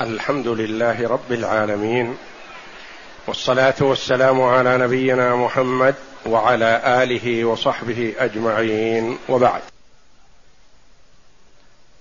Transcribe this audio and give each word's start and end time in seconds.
الحمد 0.00 0.48
لله 0.48 1.08
رب 1.08 1.32
العالمين 1.32 2.16
والصلاة 3.26 3.74
والسلام 3.80 4.42
على 4.42 4.78
نبينا 4.78 5.36
محمد 5.36 5.94
وعلى 6.26 7.02
آله 7.02 7.44
وصحبه 7.44 8.14
أجمعين 8.18 9.18
وبعد. 9.28 9.62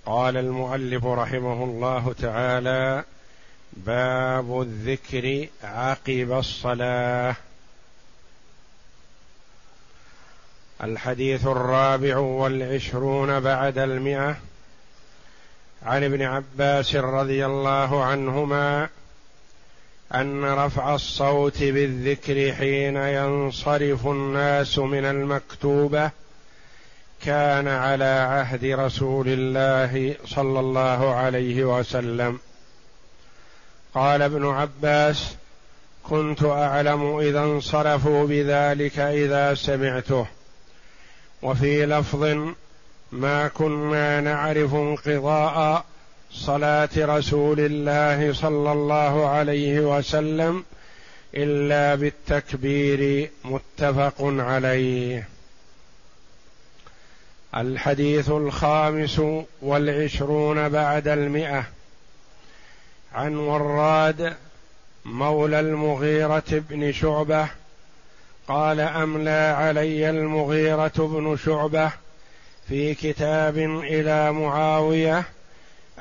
قال 0.05 0.37
المؤلف 0.37 1.05
رحمه 1.05 1.63
الله 1.63 2.15
تعالى 2.21 3.03
باب 3.73 4.61
الذكر 4.61 5.47
عقب 5.63 6.31
الصلاة. 6.39 7.35
الحديث 10.83 11.47
الرابع 11.47 12.17
والعشرون 12.17 13.39
بعد 13.39 13.77
المئة. 13.77 14.35
عن 15.85 16.03
ابن 16.03 16.21
عباس 16.21 16.95
رضي 16.95 17.45
الله 17.45 18.03
عنهما 18.03 18.89
أن 20.13 20.45
رفع 20.45 20.95
الصوت 20.95 21.63
بالذكر 21.63 22.53
حين 22.53 22.95
ينصرف 22.95 24.07
الناس 24.07 24.79
من 24.79 25.05
المكتوبة 25.05 26.11
كان 27.25 27.67
على 27.67 28.03
عهد 28.03 28.65
رسول 28.65 29.25
الله 29.27 30.15
صلى 30.25 30.59
الله 30.59 31.15
عليه 31.15 31.63
وسلم. 31.63 32.39
قال 33.93 34.21
ابن 34.21 34.45
عباس 34.45 35.35
كنت 36.03 36.43
أعلم 36.43 37.19
إذا 37.19 37.39
انصرفوا 37.39 38.27
بذلك 38.27 38.99
إذا 38.99 39.53
سمعته. 39.53 40.27
وفي 41.41 41.85
لفظ 41.85 42.53
ما 43.13 43.47
كنا 43.47 44.21
نعرف 44.21 44.73
انقضاء 44.73 45.85
صلاة 46.31 46.89
رسول 46.97 47.59
الله 47.59 48.33
صلى 48.33 48.71
الله 48.71 49.27
عليه 49.27 49.79
وسلم 49.79 50.63
إلا 51.35 51.95
بالتكبير 51.95 53.29
متفق 53.45 54.15
عليه. 54.21 55.27
الحديث 57.55 58.29
الخامس 58.29 59.21
والعشرون 59.61 60.69
بعد 60.69 61.07
المئة. 61.07 61.65
عن 63.15 63.35
وراد 63.35 64.33
مولى 65.05 65.59
المغيرة 65.59 66.43
بن 66.49 66.91
شعبة 66.91 67.47
قال 68.47 68.79
أملى 68.79 69.55
علي 69.57 70.09
المغيرة 70.09 70.93
بن 70.97 71.37
شعبة 71.45 72.02
في 72.69 72.95
كتاب 72.95 73.57
إلى 73.83 74.31
معاوية 74.31 75.23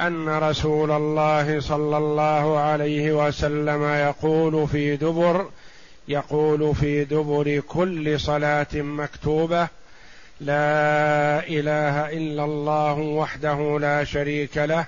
أن 0.00 0.28
رسول 0.28 0.90
الله 0.90 1.60
صلى 1.60 1.98
الله 1.98 2.58
عليه 2.58 3.26
وسلم 3.26 3.84
يقول 3.84 4.68
في 4.68 4.96
دبر 4.96 5.46
يقول 6.08 6.74
في 6.74 7.04
دبر 7.04 7.60
كل 7.68 8.20
صلاة 8.20 8.66
مكتوبة 8.74 9.68
لا 10.40 11.46
إله 11.48 12.10
إلا 12.10 12.44
الله 12.44 12.98
وحده 12.98 13.78
لا 13.80 14.04
شريك 14.04 14.56
له 14.58 14.86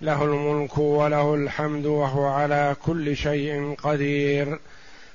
له 0.00 0.24
الملك 0.24 0.78
وله 0.78 1.34
الحمد 1.34 1.86
وهو 1.86 2.26
على 2.26 2.76
كل 2.86 3.16
شيء 3.16 3.74
قدير. 3.82 4.58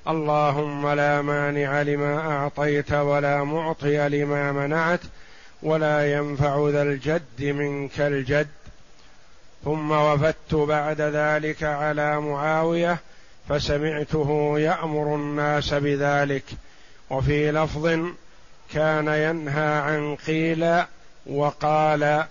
اللهم 0.08 0.90
لا 0.90 1.22
مانع 1.22 1.82
لما 1.82 2.32
أعطيت 2.32 2.92
ولا 2.92 3.44
معطي 3.44 4.10
لما 4.10 4.52
منعت. 4.52 5.00
ولا 5.64 6.14
ينفع 6.14 6.70
ذا 6.70 6.82
الجد 6.82 7.42
منك 7.42 8.00
الجد. 8.00 8.48
ثم 9.66 9.92
وفدت 9.92 10.56
بعد 10.56 11.02
ذلك 11.02 11.64
على 11.64 12.22
معاوية 12.22 12.98
فسمعته 13.50 14.54
يأمر 14.60 15.16
الناس 15.16 15.74
بذلك. 15.74 16.44
وفي 17.10 17.52
لفظ 17.52 18.00
كان 18.74 19.08
ينهى 19.08 19.80
عن 19.80 20.16
قيل 20.16 20.84
وقال 21.26 22.24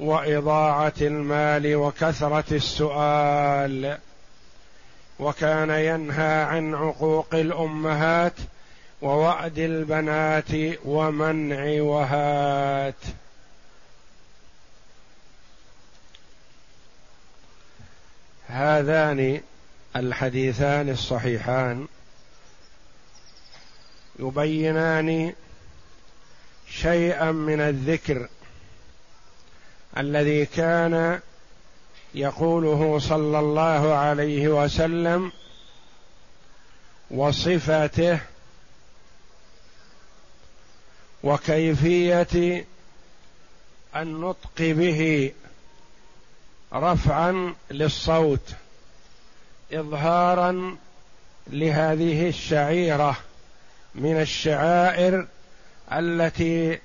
وإضاعة 0.00 0.92
المال 1.00 1.76
وكثرة 1.76 2.44
السؤال. 2.52 3.98
وكان 5.18 5.70
ينهى 5.70 6.42
عن 6.42 6.74
عقوق 6.74 7.34
الأمهات 7.34 8.32
ووعد 9.02 9.58
البنات 9.58 10.78
ومنع 10.84 11.82
وهات. 11.82 12.94
هذان 18.48 19.40
الحديثان 19.96 20.90
الصحيحان 20.90 21.86
يبينان 24.18 25.32
شيئا 26.70 27.32
من 27.32 27.60
الذكر 27.60 28.28
الذي 29.98 30.46
كان 30.46 31.20
يقوله 32.14 32.98
صلى 32.98 33.38
الله 33.38 33.94
عليه 33.94 34.48
وسلم 34.48 35.32
وصفاته 37.10 38.20
وكيفية 41.26 42.64
النطق 43.96 44.58
به 44.58 45.32
رفعا 46.72 47.54
للصوت 47.70 48.52
اظهارا 49.72 50.76
لهذه 51.46 52.28
الشعيرة 52.28 53.16
من 53.94 54.20
الشعائر 54.20 55.26
التي 55.92 56.78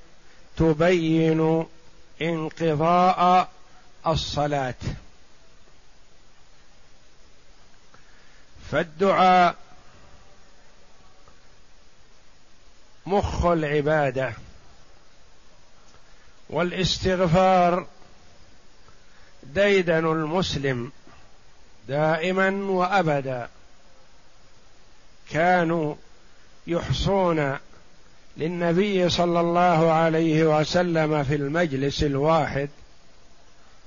تبين 0.57 1.65
انقضاء 2.21 3.49
الصلاة. 4.07 4.75
فالدعاء 8.71 9.55
مخ 13.05 13.45
العبادة 13.45 14.33
والاستغفار 16.49 17.87
ديدن 19.43 20.11
المسلم 20.11 20.91
دائما 21.87 22.49
وأبدا 22.49 23.49
كانوا 25.29 25.95
يحصون 26.67 27.57
للنبي 28.37 29.09
صلى 29.09 29.39
الله 29.39 29.91
عليه 29.91 30.59
وسلم 30.59 31.23
في 31.23 31.35
المجلس 31.35 32.03
الواحد 32.03 32.69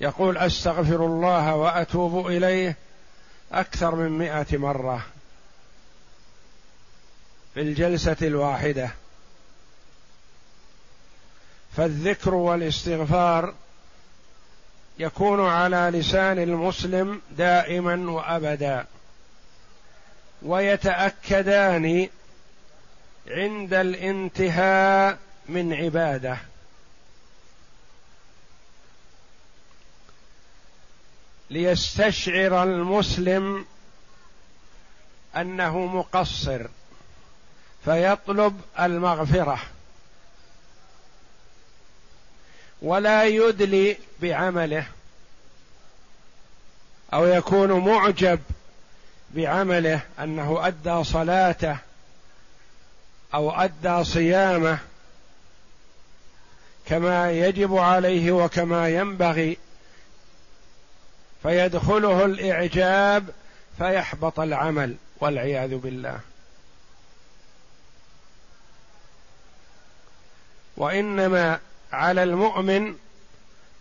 يقول 0.01 0.39
أستغفر 0.39 1.07
الله 1.07 1.55
وأتوب 1.55 2.27
إليه 2.27 2.77
أكثر 3.53 3.95
من 3.95 4.09
مائه 4.09 4.57
مرة 4.57 5.07
في 7.55 7.61
الجلسة 7.61 8.17
الواحدة. 8.23 8.91
فالذكر 11.77 12.35
والاستغفار 12.35 13.55
يكون 14.99 15.47
على 15.47 15.91
لسان 15.99 16.39
المسلم 16.39 17.23
دائما 17.31 18.11
وأبدا. 18.11 18.87
ويتأكدان 20.43 22.09
عند 23.29 23.75
الانتهاء 23.75 25.19
من 25.49 25.73
عبادة. 25.73 26.39
ليستشعر 31.51 32.63
المسلم 32.63 33.67
أنه 35.37 35.79
مقصر 35.79 36.67
فيطلب 37.85 38.61
المغفرة. 38.81 39.74
ولا 42.85 43.25
يدلي 43.25 43.97
بعمله. 44.23 44.87
أو 47.15 47.27
يكون 47.27 47.73
معجب 47.73 48.41
بعمله 49.31 50.01
أنه 50.21 50.67
أدى 50.67 51.05
صلاته 51.05 51.79
أو 53.35 53.51
أدى 53.51 54.05
صيامه 54.05 54.79
كما 56.87 57.31
يجب 57.33 57.77
عليه 57.77 58.33
وكما 58.33 58.89
ينبغي. 58.89 59.57
فيدخله 61.43 62.25
الإعجاب 62.25 63.27
فيحبط 63.79 64.41
العمل 64.41 64.97
والعياذ 65.21 65.75
بالله. 65.75 66.21
وإنما 70.77 71.61
على 71.95 72.23
المؤمن 72.23 72.95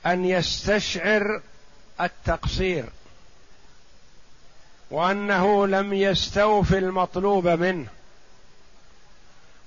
أن 0.06 0.26
يستشعر 0.26 1.42
التقصير 2.02 2.86
وأنه 4.92 5.68
لم 5.68 5.94
يستوفي 5.94 6.78
المطلوب 6.78 7.48
منه 7.48 7.88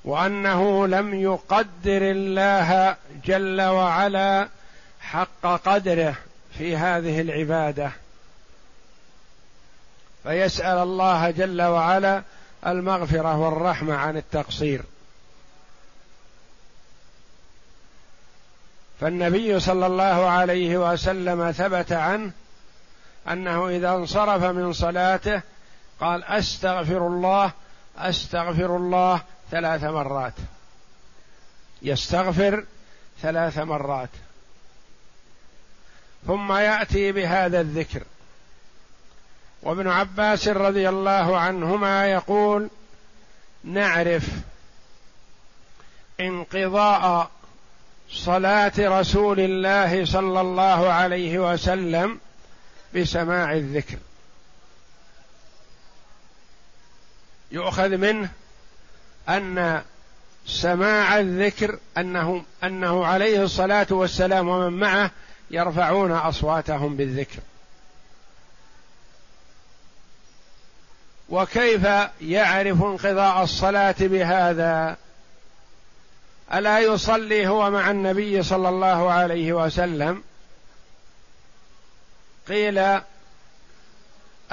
وأنه 0.04 0.86
لم 0.86 1.14
يقدر 1.14 2.02
الله 2.02 2.96
جل 3.24 3.62
وعلا 3.62 4.48
حق 5.00 5.42
قدره 5.42 6.14
في 6.58 6.76
هذه 6.76 7.20
العبادة. 7.20 7.90
فيسأل 10.22 10.78
الله 10.78 11.30
جل 11.30 11.62
وعلا 11.62 12.22
المغفرة 12.66 13.38
والرحمة 13.38 13.94
عن 13.94 14.16
التقصير. 14.16 14.82
فالنبي 19.00 19.60
صلى 19.60 19.86
الله 19.86 20.28
عليه 20.30 20.92
وسلم 20.92 21.52
ثبت 21.52 21.92
عنه 21.92 22.32
أنه 23.28 23.68
إذا 23.68 23.90
انصرف 23.90 24.44
من 24.44 24.72
صلاته 24.72 25.42
قال 26.00 26.24
أستغفر 26.24 27.06
الله 27.06 27.52
أستغفر 27.98 28.76
الله 28.76 29.22
ثلاث 29.50 29.84
مرات. 29.84 30.32
يستغفر 31.82 32.64
ثلاث 33.22 33.58
مرات. 33.58 34.10
ثم 36.26 36.52
يأتي 36.52 37.12
بهذا 37.12 37.60
الذكر. 37.60 38.02
وابن 39.62 39.88
عباس 39.88 40.48
رضي 40.48 40.88
الله 40.88 41.38
عنهما 41.38 42.06
يقول 42.06 42.70
نعرف 43.64 44.28
انقضاء 46.20 47.30
صلاة 48.10 48.72
رسول 48.78 49.40
الله 49.40 50.04
صلى 50.04 50.40
الله 50.40 50.92
عليه 50.92 51.52
وسلم 51.52 52.20
بسماع 52.94 53.52
الذكر. 53.52 53.98
يؤخذ 57.50 57.88
منه 57.96 58.28
أن 59.28 59.82
سماع 60.46 61.18
الذكر 61.18 61.78
أنه 61.98 62.44
أنه 62.64 63.06
عليه 63.06 63.42
الصلاة 63.42 63.86
والسلام 63.90 64.48
ومن 64.48 64.72
معه 64.80 65.10
يرفعون 65.50 66.12
أصواتهم 66.12 66.96
بالذكر. 66.96 67.38
وكيف 71.28 71.86
يعرف 72.20 72.82
انقضاء 72.82 73.42
الصلاة 73.42 73.94
بهذا؟ 74.00 74.96
ألا 76.54 76.78
يصلي 76.78 77.46
هو 77.48 77.70
مع 77.70 77.90
النبي 77.90 78.42
صلى 78.42 78.68
الله 78.68 79.10
عليه 79.10 79.52
وسلم؟ 79.52 80.22
قيل 82.48 83.00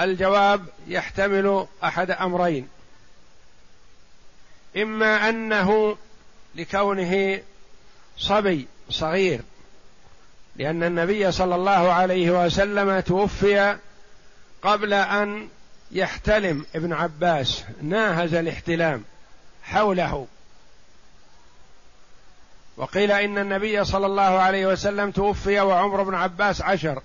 الجواب 0.00 0.66
يحتمل 0.88 1.66
أحد 1.84 2.10
أمرين. 2.10 2.68
إما 4.76 5.28
أنه 5.28 5.96
لكونه 6.54 7.40
صبي 8.18 8.66
صغير 8.90 9.40
لأن 10.56 10.82
النبي 10.82 11.32
صلى 11.32 11.54
الله 11.54 11.92
عليه 11.92 12.44
وسلم 12.44 13.00
توفي 13.00 13.76
قبل 14.62 14.92
أن 14.92 15.48
يحتلم 15.92 16.66
ابن 16.74 16.92
عباس. 16.92 17.64
ناهز 17.82 18.34
الاحتلام 18.34 19.04
حوله. 19.62 20.26
وقيل 22.76 23.12
إن 23.12 23.38
النبي 23.38 23.84
صلى 23.84 24.06
الله 24.06 24.22
عليه 24.22 24.66
وسلم 24.66 25.10
توفي 25.10 25.60
وعمر 25.60 26.02
بن 26.02 26.14
عباس 26.14 26.62
عشر. 26.62 27.02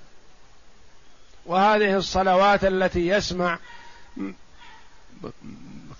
وهذه 1.45 1.95
الصلوات 1.95 2.63
التي 2.63 3.07
يسمع 3.07 3.59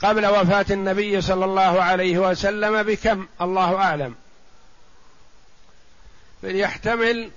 قبل 0.02 0.26
وفاة 0.26 0.66
النبي 0.72 1.22
صلى 1.22 1.46
الله 1.46 1.84
عليه 1.84 2.18
وسلم 2.18 2.84
بكم؟ 2.84 3.28
الله 3.42 3.76
أعلم. 3.76 4.16
يحتمل 6.44 7.32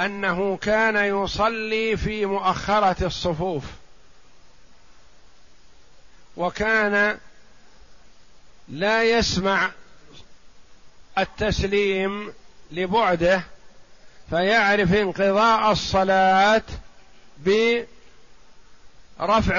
أنه 0.00 0.56
كان 0.56 0.96
يصلي 0.96 1.96
في 1.96 2.26
مؤخرة 2.26 3.06
الصفوف. 3.06 3.64
وكان 6.36 7.18
لا 8.68 9.02
يسمع 9.02 9.70
التسليم 11.18 12.32
لبعده 12.72 13.42
فيعرف 14.30 14.94
انقضاء 14.94 15.72
الصلاة 15.72 16.62
برفع 17.38 17.86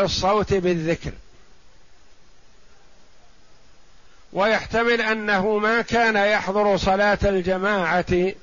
الصوت 0.02 0.54
بالذكر. 0.54 1.12
ويحتمل 4.34 5.02
أنه 5.02 5.58
ما 5.58 5.82
كان 5.82 6.16
يحضر 6.16 6.78
صلاة 6.78 7.20
الجماعة 7.24 8.34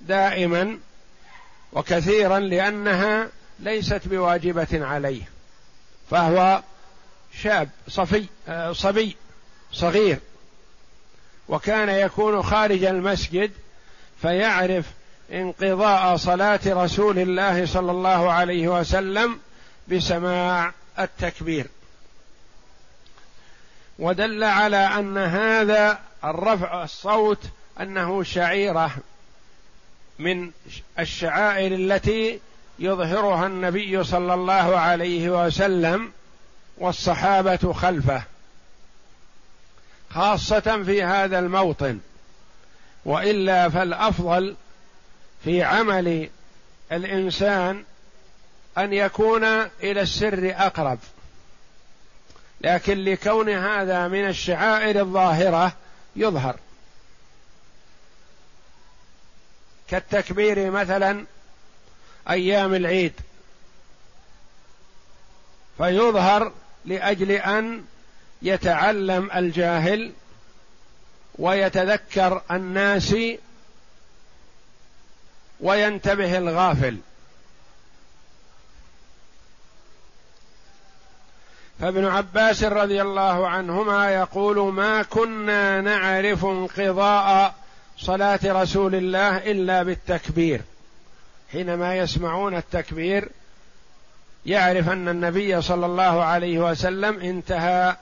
دائما 0.00 0.78
وكثيرا 1.72 2.38
لأنها 2.38 3.28
ليست 3.60 4.00
بواجبة 4.04 4.86
عليه 4.86 5.22
فهو 6.10 6.62
شاب 7.42 7.68
صفي 7.88 8.26
آه، 8.48 8.72
صبي 8.72 9.16
صغير. 9.72 10.18
وكان 11.50 11.88
يكون 11.88 12.42
خارج 12.42 12.84
المسجد 12.84 13.50
فيعرف 14.22 14.84
انقضاء 15.32 16.16
صلاة 16.16 16.60
رسول 16.66 17.18
الله 17.18 17.66
صلى 17.66 17.90
الله 17.90 18.32
عليه 18.32 18.68
وسلم 18.68 19.38
بسماع 19.88 20.72
التكبير. 20.98 21.66
ودل 23.98 24.44
على 24.44 24.76
أن 24.76 25.18
هذا 25.18 25.98
الرفع 26.24 26.84
الصوت 26.84 27.44
أنه 27.80 28.22
شعيرة 28.22 28.90
من 30.18 30.50
الشعائر 30.98 31.74
التي 31.74 32.40
يظهرها 32.78 33.46
النبي 33.46 34.04
صلى 34.04 34.34
الله 34.34 34.78
عليه 34.78 35.46
وسلم 35.46 36.12
والصحابة 36.78 37.72
خلفه. 37.72 38.22
خاصة 40.14 40.82
في 40.84 41.02
هذا 41.02 41.38
الموطن 41.38 41.98
وإلا 43.04 43.68
فالأفضل 43.68 44.56
في 45.44 45.62
عمل 45.62 46.30
الإنسان 46.92 47.84
أن 48.78 48.92
يكون 48.92 49.44
إلى 49.82 50.00
السر 50.00 50.54
أقرب. 50.56 50.98
لكن 52.60 53.04
لكون 53.04 53.48
هذا 53.48 54.08
من 54.08 54.28
الشعائر 54.28 55.00
الظاهرة 55.00 55.72
يظهر. 56.16 56.56
كالتكبير 59.88 60.70
مثلا 60.70 61.24
أيام 62.30 62.74
العيد 62.74 63.12
فيظهر 65.78 66.52
لأجل 66.84 67.30
أن 67.30 67.84
يتعلم 68.42 69.30
الجاهل 69.32 70.12
ويتذكر 71.38 72.42
الناس 72.50 73.16
وينتبه 75.60 76.38
الغافل. 76.38 76.96
فابن 81.80 82.04
عباس 82.04 82.64
رضي 82.64 83.02
الله 83.02 83.48
عنهما 83.48 84.10
يقول 84.10 84.72
ما 84.72 85.02
كنا 85.02 85.80
نعرف 85.80 86.44
انقضاء 86.44 87.54
صلاة 87.98 88.40
رسول 88.44 88.94
الله 88.94 89.36
إلا 89.36 89.82
بالتكبير. 89.82 90.62
حينما 91.52 91.96
يسمعون 91.96 92.56
التكبير 92.56 93.28
يعرف 94.46 94.88
أن 94.88 95.08
النبي 95.08 95.62
صلى 95.62 95.86
الله 95.86 96.24
عليه 96.24 96.58
وسلم 96.58 97.20
انتهى 97.20 97.96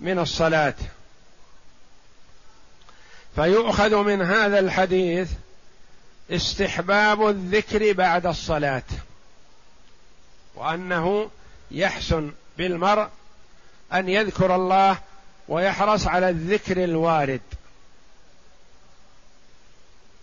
من 0.00 0.18
الصلاة. 0.18 0.74
فيؤخذ 3.34 3.96
من 3.96 4.22
هذا 4.22 4.58
الحديث 4.58 5.30
استحباب 6.30 7.28
الذكر 7.28 7.92
بعد 7.92 8.26
الصلاة 8.26 8.82
وأنه 10.54 11.30
يحسن 11.70 12.32
بالمرء 12.58 13.08
أن 13.92 14.08
يذكر 14.08 14.54
الله 14.54 14.98
ويحرص 15.48 16.06
على 16.06 16.28
الذكر 16.28 16.84
الوارد. 16.84 17.40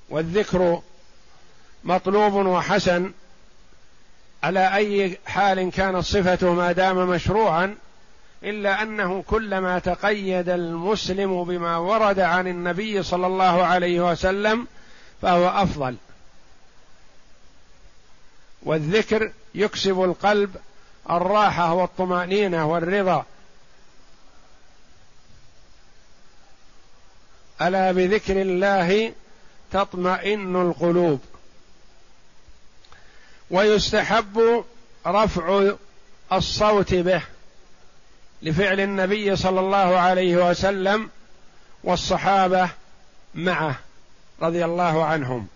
والذكر 0.10 0.82
مطلوب 1.84 2.34
وحسن 2.34 3.12
على 4.44 4.76
أي 4.76 5.18
حال 5.26 5.72
كانت 5.72 5.98
صفته 5.98 6.54
ما 6.54 6.72
دام 6.72 7.10
مشروعا 7.10 7.76
إلا 8.50 8.82
أنه 8.82 9.24
كلما 9.28 9.80
تقيد 9.80 10.50
المسلم 10.50 11.44
بما 11.44 11.78
ورد 11.78 12.20
عن 12.20 12.48
النبي 12.48 13.04
صلى 13.04 13.28
الله 13.28 13.66
عليه 13.66 14.12
وسلم 14.12 14.68
فهو 15.22 15.48
أفضل. 15.48 15.96
والذكر 18.64 19.32
يكسب 19.56 20.04
القلب 20.04 20.56
الراحة 21.10 21.74
والطمأنينة 21.74 22.72
والرضا. 22.72 23.26
ألا 27.62 27.92
بذكر 27.92 28.42
الله 28.42 29.14
تطمئن 29.72 30.56
القلوب. 30.56 31.20
ويستحب 33.52 34.64
رفع 35.08 35.72
الصوت 36.34 36.94
به. 36.94 37.22
لفعل 38.42 38.80
النبي 38.80 39.36
صلى 39.36 39.60
الله 39.60 39.98
عليه 39.98 40.50
وسلم 40.50 41.10
والصحابة 41.84 42.70
معه 43.36 43.76
رضي 44.42 44.66
الله 44.66 45.06
عنهم. 45.06 45.48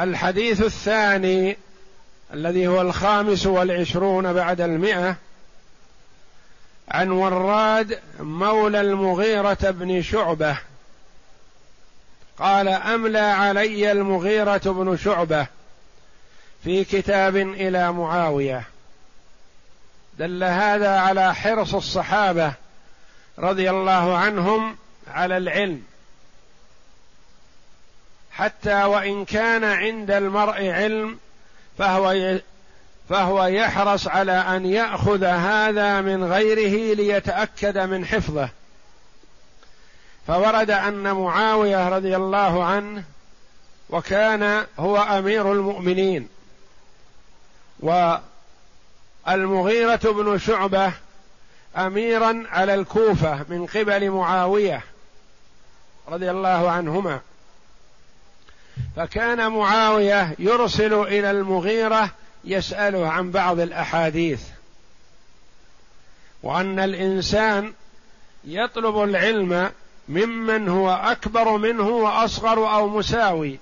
الحديث 0.00 0.62
الثاني 0.62 1.56
الذي 2.34 2.66
هو 2.66 2.80
الخامس 2.80 3.46
والعشرون 3.46 4.32
بعد 4.32 4.60
المئة 4.60 5.16
عن 6.88 7.10
وراد 7.10 8.00
مولى 8.20 8.80
المغيرة 8.80 9.58
بن 9.70 10.02
شعبة. 10.02 10.58
قال 12.38 12.68
أملى 12.68 13.18
علي 13.18 13.92
المغيرة 13.92 14.60
بن 14.64 14.96
شعبة. 14.96 15.46
في 16.64 16.84
كتاب 16.84 17.36
إلى 17.36 17.92
معاوية. 17.92 18.64
دل 20.18 20.44
هذا 20.44 20.98
على 20.98 21.34
حرص 21.34 21.74
الصحابة 21.74 22.52
رضي 23.38 23.70
الله 23.70 24.16
عنهم 24.16 24.76
على 25.08 25.36
العلم. 25.36 25.82
حتى 28.32 28.84
وإن 28.84 29.24
كان 29.24 29.64
عند 29.64 30.10
المرء 30.10 30.70
علم 30.70 31.18
فهو 31.78 32.38
فهو 33.08 33.44
يحرص 33.44 34.08
على 34.08 34.32
أن 34.32 34.66
يأخذ 34.66 35.24
هذا 35.24 36.00
من 36.00 36.24
غيره 36.24 36.94
ليتأكد 36.94 37.78
من 37.78 38.06
حفظه. 38.06 38.48
فورد 40.26 40.70
أن 40.70 41.12
معاوية 41.12 41.88
رضي 41.88 42.16
الله 42.16 42.64
عنه 42.64 43.04
وكان 43.90 44.66
هو 44.78 44.96
أمير 44.96 45.52
المؤمنين. 45.52 46.28
والمغيرة 47.82 49.96
بن 49.96 50.38
شعبة 50.38 50.92
أميرا 51.76 52.44
على 52.50 52.74
الكوفة 52.74 53.44
من 53.48 53.66
قبل 53.66 54.10
معاوية 54.10 54.82
رضي 56.08 56.30
الله 56.30 56.70
عنهما. 56.70 57.20
فكان 58.96 59.52
معاوية 59.52 60.34
يرسل 60.38 60.94
إلى 60.94 61.30
المغيرة 61.30 62.10
يسأله 62.44 63.08
عن 63.08 63.30
بعض 63.30 63.60
الأحاديث 63.60 64.42
وأن 66.42 66.78
الإنسان 66.78 67.72
يطلب 68.44 69.02
العلم 69.02 69.70
ممن 70.08 70.68
هو 70.68 70.90
أكبر 70.90 71.56
منه 71.56 71.88
وأصغر 71.88 72.74
أو 72.74 72.88
مساوي 72.88 73.58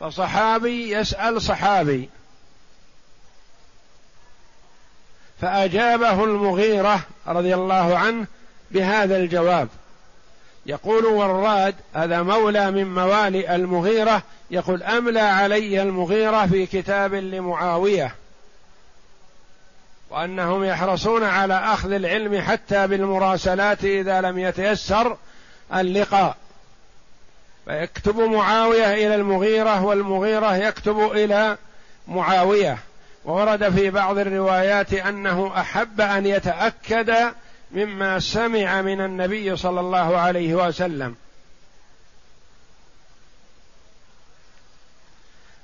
فصحابي 0.00 0.90
يسأل 0.90 1.42
صحابي. 1.42 2.08
فأجابه 5.40 6.24
المغيرة 6.24 7.00
رضي 7.26 7.54
الله 7.54 7.98
عنه 7.98 8.26
بهذا 8.70 9.16
الجواب. 9.16 9.68
يقول 10.66 11.04
وراد 11.06 11.74
هذا 11.94 12.22
مولى 12.22 12.70
من 12.70 12.94
موالي 12.94 13.54
المغيرة 13.54 14.22
يقول 14.50 14.82
أملى 14.82 15.20
علي 15.20 15.82
المغيرة 15.82 16.46
في 16.46 16.66
كتاب 16.66 17.14
لمعاوية 17.14 18.14
وأنهم 20.10 20.64
يحرصون 20.64 21.24
على 21.24 21.54
أخذ 21.54 21.92
العلم 21.92 22.40
حتى 22.40 22.86
بالمراسلات 22.86 23.84
إذا 23.84 24.20
لم 24.20 24.38
يتيسر 24.38 25.16
اللقاء. 25.74 26.36
فيكتب 27.64 28.18
معاوية 28.18 28.94
إلى 28.94 29.14
المغيرة 29.14 29.84
والمغيرة 29.84 30.56
يكتب 30.56 31.12
إلى 31.12 31.56
معاوية. 32.08 32.78
وورد 33.24 33.68
في 33.68 33.90
بعض 33.90 34.18
الروايات 34.18 34.92
أنه 34.94 35.60
أحب 35.60 36.00
أن 36.00 36.26
يتأكد 36.26 37.14
مما 37.70 38.18
سمع 38.18 38.82
من 38.82 39.00
النبي 39.00 39.56
صلى 39.56 39.80
الله 39.80 40.18
عليه 40.18 40.54
وسلم. 40.54 41.16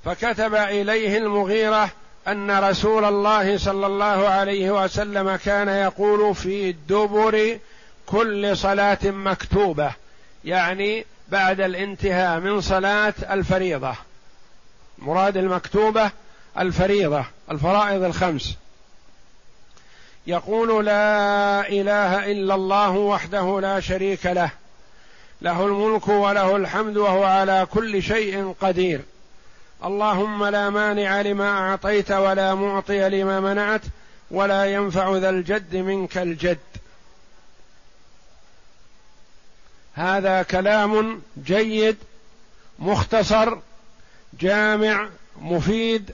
فكتب 0.05 0.55
إليه 0.55 1.17
المغيرة 1.17 1.89
أن 2.27 2.51
رسول 2.51 3.05
الله 3.05 3.57
صلى 3.57 3.87
الله 3.87 4.27
عليه 4.27 4.83
وسلم 4.83 5.35
كان 5.35 5.67
يقول 5.67 6.35
في 6.35 6.71
دبر 6.71 7.59
كل 8.05 8.57
صلاة 8.57 8.99
مكتوبة 9.03 9.91
يعني 10.45 11.05
بعد 11.29 11.61
الانتهاء 11.61 12.39
من 12.39 12.61
صلاة 12.61 13.13
الفريضة. 13.31 13.95
مراد 14.97 15.37
المكتوبة 15.37 16.11
الفريضة. 16.59 17.25
الفرائض 17.51 18.03
الخمس. 18.03 18.55
يقول 20.27 20.85
لا 20.85 21.69
إله 21.69 22.31
إلا 22.31 22.55
الله 22.55 22.89
وحده 22.89 23.59
لا 23.61 23.79
شريك 23.79 24.25
له. 24.25 24.49
له 25.41 25.65
الملك 25.65 26.07
وله 26.07 26.55
الحمد 26.55 26.97
وهو 26.97 27.23
على 27.23 27.67
كل 27.73 28.03
شيء 28.03 28.55
قدير. 28.61 29.01
اللهم 29.83 30.45
لا 30.45 30.69
مانع 30.69 31.21
لما 31.21 31.49
أعطيت 31.49 32.11
ولا 32.11 32.55
معطي 32.55 33.09
لما 33.09 33.39
منعت 33.39 33.81
ولا 34.31 34.65
ينفع 34.65 35.17
ذا 35.17 35.29
الجد 35.29 35.75
منك 35.75 36.17
الجد. 36.17 36.57
هذا 39.93 40.43
كلام 40.43 41.21
جيد 41.45 41.97
مختصر 42.79 43.57
جامع 44.39 45.09
مفيد 45.41 46.11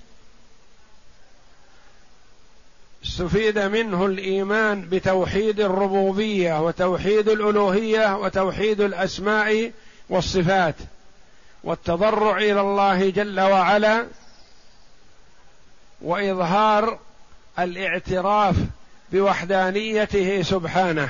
استفيد 3.03 3.60
منه 3.60 4.05
الإيمان 4.05 4.89
بتوحيد 4.89 5.60
الربوبية 5.60 6.62
وتوحيد 6.62 7.29
الألوهية 7.29 8.17
وتوحيد 8.17 8.81
الأسماء 8.81 9.72
والصفات 10.10 10.75
والتضرع 11.63 12.38
إلى 12.38 12.62
الله 12.62 13.10
جل 13.10 13.39
وعلا 13.39 14.05
وإظهار 16.01 17.00
الاعتراف 17.60 18.55
بوحدانيته 19.12 20.41
سبحانه. 20.41 21.10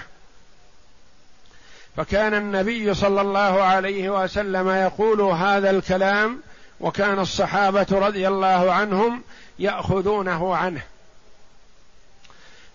فكان 1.98 2.34
النبي 2.34 2.94
صلى 2.94 3.22
الله 3.22 3.62
عليه 3.64 4.24
وسلم 4.24 4.70
يقول 4.70 5.22
هذا 5.22 5.70
الكلام 5.70 6.40
وكان 6.80 7.20
الصحابة 7.20 7.88
رضي 7.92 8.28
الله 8.28 8.74
عنهم 8.74 9.22
يأخذونه 9.60 10.56
عنه. 10.56 10.82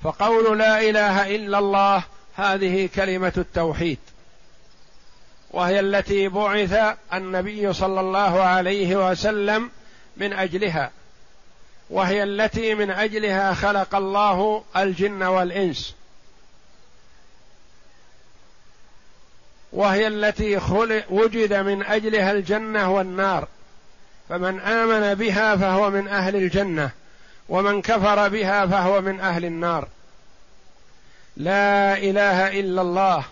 فقول 0.02 0.58
لا 0.58 0.80
إله 0.80 1.34
إلا 1.36 1.58
الله 1.58 2.02
هذه 2.36 2.88
كلمة 2.94 3.32
التوحيد 3.36 3.98
وهي 5.50 5.80
التي 5.80 6.28
بعث 6.28 6.96
النبي 7.14 7.72
صلى 7.72 8.00
الله 8.00 8.42
عليه 8.42 9.10
وسلم 9.10 9.70
من 10.16 10.32
أجلها 10.32 10.90
وهي 11.90 12.22
التي 12.22 12.74
من 12.74 12.90
أجلها 12.90 13.54
خلق 13.54 13.94
الله 13.94 14.64
الجن 14.76 15.22
والإنس 15.22 15.94
وهي 19.72 20.06
التي 20.06 20.60
خلق 20.60 21.04
وجد 21.10 21.54
من 21.54 21.82
أجلها 21.82 22.32
الجنة 22.32 22.94
والنار 22.94 23.48
فمن 24.28 24.60
آمن 24.60 25.14
بها 25.14 25.56
فهو 25.56 25.90
من 25.90 26.08
أهل 26.08 26.36
الجنة. 26.36 26.90
ومن 27.48 27.82
كفر 27.82 28.28
بها 28.28 28.66
فهو 28.66 29.00
من 29.00 29.20
أهل 29.20 29.44
النار. 29.44 29.88
لا 31.36 31.98
إله 31.98 32.60
إلا 32.60 32.82
الله 32.82 33.24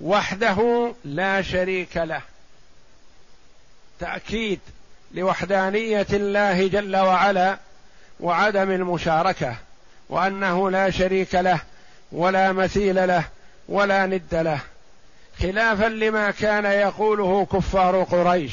وحده 0.00 0.92
لا 1.04 1.42
شريك 1.42 1.96
له. 1.96 2.20
تأكيد 4.00 4.60
لوحدانية 5.14 6.06
الله 6.12 6.66
جل 6.68 6.96
وعلا 6.96 7.58
وعدم 8.20 8.70
المشاركة 8.70 9.56
وأنه 10.08 10.70
لا 10.70 10.90
شريك 10.90 11.34
له 11.34 11.60
ولا 12.12 12.52
مثيل 12.52 13.08
له 13.08 13.24
ولا 13.68 14.06
ند 14.06 14.34
له. 14.34 14.58
خلافا 15.40 15.84
لما 15.84 16.30
كان 16.30 16.64
يقوله 16.64 17.46
كفار 17.52 18.02
قريش. 18.02 18.52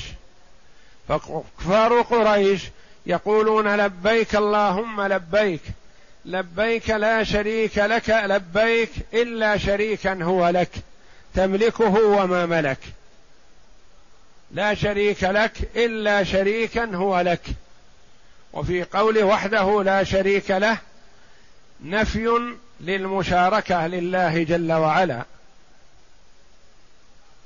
فكفار 1.08 2.02
قريش 2.02 2.62
يقولون 3.10 3.76
لبيك 3.76 4.36
اللهم 4.36 5.02
لبيك. 5.02 5.62
لبيك 6.26 6.90
لا 6.90 7.24
شريك 7.24 7.78
لك 7.78 8.10
لبيك 8.10 8.90
إلا 9.14 9.58
شريكا 9.58 10.24
هو 10.24 10.50
لك. 10.50 10.70
تملكه 11.36 12.06
وما 12.06 12.46
ملك. 12.46 12.78
لا 14.52 14.74
شريك 14.74 15.24
لك 15.24 15.52
إلا 15.76 16.24
شريكا 16.24 16.96
هو 16.96 17.20
لك. 17.20 17.42
وفي 18.54 18.84
قوله 18.84 19.24
وحده 19.24 19.84
لا 19.84 20.04
شريك 20.04 20.52
له 20.52 20.78
نفي 21.84 22.56
للمشاركة 22.82 23.88
لله 23.88 24.44
جل 24.44 24.72
وعلا. 24.72 25.24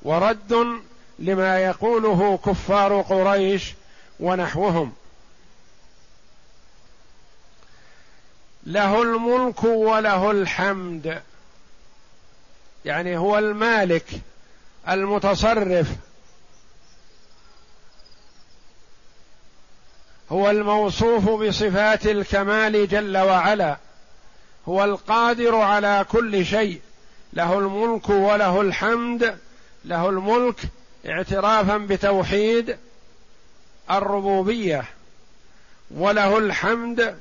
ورد 0.02 0.82
لما 1.20 1.60
يقوله 1.60 2.40
كفار 2.46 3.02
قريش 3.02 3.74
ونحوهم. 4.20 4.94
له 8.66 9.02
الملك 9.02 9.64
وله 9.64 10.32
الحمد. 10.32 11.22
يعني 12.86 13.18
هو 13.18 13.38
المالك 13.38 14.06
المتصرف. 14.90 15.88
هو 20.32 20.50
الموصوف 20.50 21.30
بصفات 21.30 22.08
الكمال 22.08 22.88
جل 22.88 23.18
وعلا. 23.18 23.78
هو 24.68 24.84
القادر 24.84 25.56
على 25.56 26.06
كل 26.12 26.46
شيء. 26.46 26.82
له 27.34 27.60
الملك 27.60 28.10
وله 28.10 28.62
الحمد. 28.62 29.38
له 29.86 30.10
الملك 30.10 30.56
اعترافا 31.06 31.78
بتوحيد 31.78 32.78
الربوبية. 33.92 34.86
وله 35.92 36.38
الحمد 36.38 37.20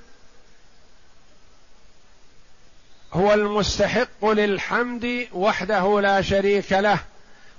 هو 3.13 3.35
المستحق 3.35 4.25
للحمد 4.25 5.27
وحده 5.33 6.01
لا 6.01 6.23
شريك 6.23 6.73
له 6.73 6.99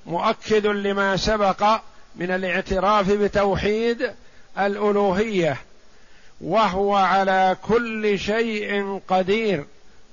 مؤكد 0.06 0.68
لما 0.68 1.18
سبق 1.18 1.64
من 2.16 2.32
الاعتراف 2.32 3.12
بتوحيد 3.12 4.12
الألوهية 4.60 5.58
وهو 6.42 6.96
على 6.96 7.58
كل 7.68 8.20
شيء 8.20 9.00
قدير 9.08 9.66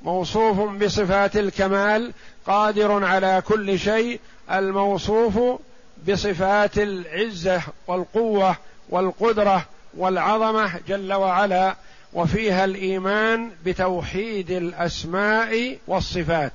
موصوف 0.02 0.61
بصفات 0.61 1.37
الكمال 1.37 2.12
قادر 2.47 3.04
على 3.04 3.42
كل 3.47 3.78
شيء 3.78 4.20
الموصوف 4.50 5.61
بصفات 6.09 6.78
العزة 6.78 7.62
والقوة 7.87 8.56
والقدرة 8.88 9.66
والعظمة 9.97 10.70
جل 10.88 11.12
وعلا. 11.12 11.76
وفيها 12.12 12.64
الإيمان 12.64 13.50
بتوحيد 13.64 14.50
الأسماء 14.50 15.79
والصفات. 15.87 16.52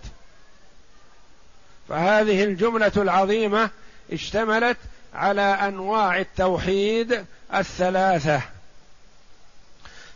فهذه 1.89 2.43
الجملة 2.43 2.91
العظيمة 2.97 3.69
اشتملت 4.13 4.77
على 5.13 5.41
أنواع 5.41 6.19
التوحيد 6.19 7.25
الثلاثة. 7.53 8.41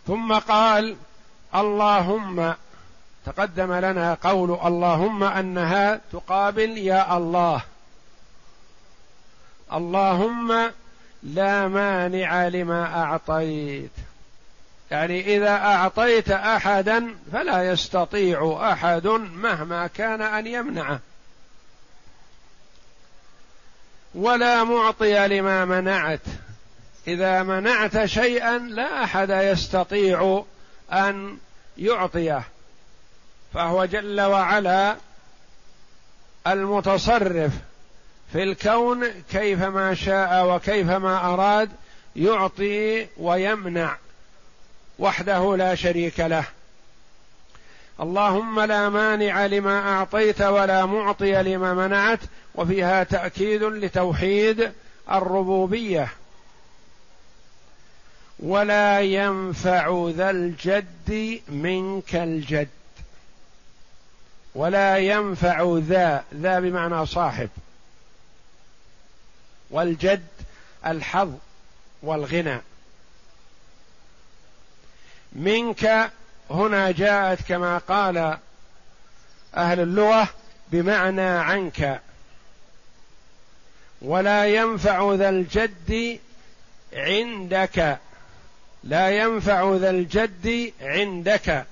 ثم 0.07 0.33
قال 0.33 0.95
اللهم 1.55 2.53
تقدم 3.25 3.73
لنا 3.73 4.17
قول 4.23 4.59
اللهم 4.65 5.23
أنها 5.23 6.01
تقابل 6.11 6.77
يا 6.77 7.17
الله. 7.17 7.61
اللهم 9.73 10.71
لا 11.23 11.67
مانع 11.67 12.47
لما 12.47 13.03
أعطيت. 13.03 13.91
يعني 14.91 15.37
إذا 15.37 15.49
أعطيت 15.49 16.31
احدا 16.31 17.15
فلا 17.31 17.63
يستطيع 17.71 18.59
أحد 18.71 19.07
مهما 19.07 19.87
كان 19.87 20.21
أن 20.21 20.47
يمنعه. 20.47 20.99
ولا 24.15 24.63
معطي 24.63 25.27
لما 25.27 25.65
منعت. 25.65 26.19
إذا 27.07 27.43
منعت 27.43 28.05
شيئا 28.05 28.57
لا 28.57 29.03
أحد 29.03 29.29
يستطيع 29.29 30.43
أن 30.91 31.37
يعطيه. 31.77 32.43
فهو 33.53 33.85
جل 33.85 34.21
وعلا 34.21 34.95
المتصرف 36.47 37.51
في 38.33 38.43
الكون 38.43 39.07
كيفما 39.31 39.93
شاء 39.95 40.55
وكيفما 40.55 41.33
أراد 41.33 41.69
يعطي 42.15 43.07
ويمنع. 43.17 43.97
وحده 44.99 45.57
لا 45.57 45.75
شريك 45.75 46.19
له. 46.19 46.43
اللهم 47.99 48.59
لا 48.59 48.89
مانع 48.89 49.45
لما 49.45 49.79
أعطيت 49.79 50.41
ولا 50.41 50.85
معطي 50.85 51.43
لما 51.43 51.73
منعت 51.73 52.19
وفيها 52.55 53.03
تأكيد 53.03 53.63
لتوحيد 53.63 54.71
الربوبية. 55.11 56.11
ولا 58.39 59.01
ينفع 59.01 60.09
ذا 60.15 60.29
الجد 60.29 61.41
منك 61.47 62.15
الجد. 62.15 62.69
ولا 64.55 64.97
ينفع 64.97 65.77
ذا 65.77 66.23
ذا 66.33 66.59
بمعنى 66.59 67.05
صاحب. 67.05 67.49
والجد 69.69 70.27
الحظ 70.85 71.31
والغنى. 72.03 72.61
منك 75.33 76.11
هنا 76.49 76.91
جاءت 76.91 77.41
كما 77.47 77.77
قال 77.77 78.37
أهل 79.55 79.79
اللغة 79.79 80.29
بمعنى 80.71 81.21
عنك. 81.21 82.01
ولا 84.01 84.45
ينفع 84.45 85.13
ذا 85.13 85.29
الجد 85.29 86.19
عندك. 86.93 87.99
لا 88.83 89.09
ينفع 89.09 89.75
ذا 89.75 89.89
الجد 89.89 90.73
عندك. 90.81 91.65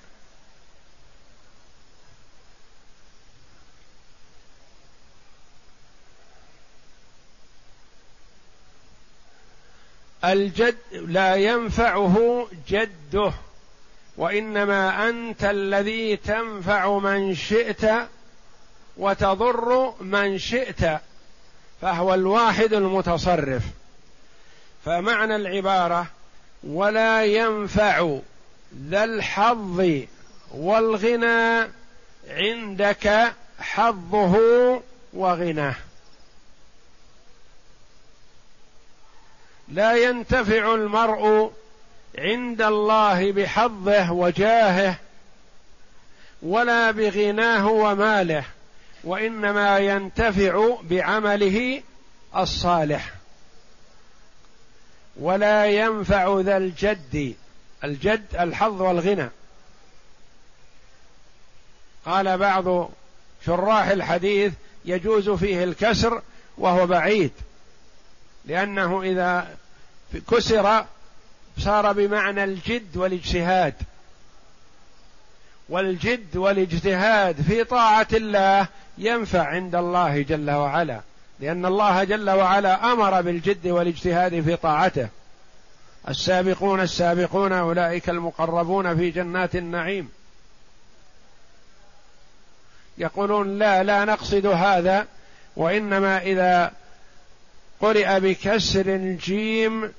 الجد 10.25 10.77
لا 10.91 11.35
ينفعه 11.35 12.47
جده. 12.67 13.33
وإنما 14.17 15.10
أنت 15.10 15.43
الذي 15.43 16.15
تنفع 16.15 16.97
من 16.97 17.36
شئت 17.36 17.91
وتضر 18.97 19.93
من 20.01 20.38
شئت 20.38 21.01
فهو 21.82 22.13
الواحد 22.13 22.73
المتصرف. 22.73 23.63
فمعنى 24.86 25.36
العبارة 25.36 26.08
ولا 26.63 27.25
ينفع 27.25 28.17
ذا 28.89 29.03
الحظ 29.03 29.86
والغنى 30.51 31.67
عندك 32.30 33.34
حظه 33.60 34.38
وغناه. 35.13 35.75
لا 39.67 39.95
ينتفع 39.95 40.75
المرء 40.75 41.51
عند 42.17 42.62
الله 42.62 43.32
بحظه 43.32 44.12
وجاهه 44.12 44.97
ولا 46.41 46.91
بغناه 46.91 47.67
وماله 47.67 48.43
وإنما 49.03 49.77
ينتفع 49.77 50.77
بعمله 50.84 51.82
الصالح. 52.36 53.13
ولا 55.19 55.65
ينفع 55.65 56.39
ذا 56.39 56.58
الجد 56.58 57.36
الجد 57.84 58.36
الحظ 58.39 58.82
والغنى. 58.82 59.30
قال 62.06 62.38
بعض 62.38 62.89
شراح 63.45 63.88
الحديث 63.88 64.53
يجوز 64.86 65.30
فيه 65.30 65.63
الكسر 65.63 66.21
وهو 66.58 66.88
بعيد 66.88 67.32
لأنه 68.45 69.01
إذا 69.01 69.58
كسر 70.32 70.86
صار 71.59 71.93
بمعنى 71.93 72.43
الجد 72.43 72.97
والاجتهاد. 72.97 73.73
والجد 75.69 76.37
والاجتهاد 76.37 77.41
في 77.41 77.63
طاعة 77.63 78.07
الله 78.13 78.67
ينفع 78.97 79.43
عند 79.43 79.75
الله 79.75 80.21
جل 80.21 80.51
وعلا 80.51 81.01
لأن 81.39 81.65
الله 81.65 82.03
جل 82.03 82.29
وعلا 82.29 82.93
أمر 82.93 83.21
بالجد 83.21 83.67
والاجتهاد 83.67 84.41
في 84.41 84.55
طاعته. 84.55 85.09
السابقون 86.09 86.81
السابقون 86.81 87.53
أولئك 87.53 88.09
المقربون 88.09 88.97
في 88.97 89.09
جنات 89.09 89.55
النعيم. 89.55 90.09
يقولون 92.97 93.59
لا 93.59 93.83
لا 93.83 94.05
نقصد 94.05 94.45
هذا 94.45 95.07
وإنما 95.55 96.21
إذا 96.21 96.71
قرئ 97.81 98.19
بكسر 98.19 98.95
الجيم 98.95 99.93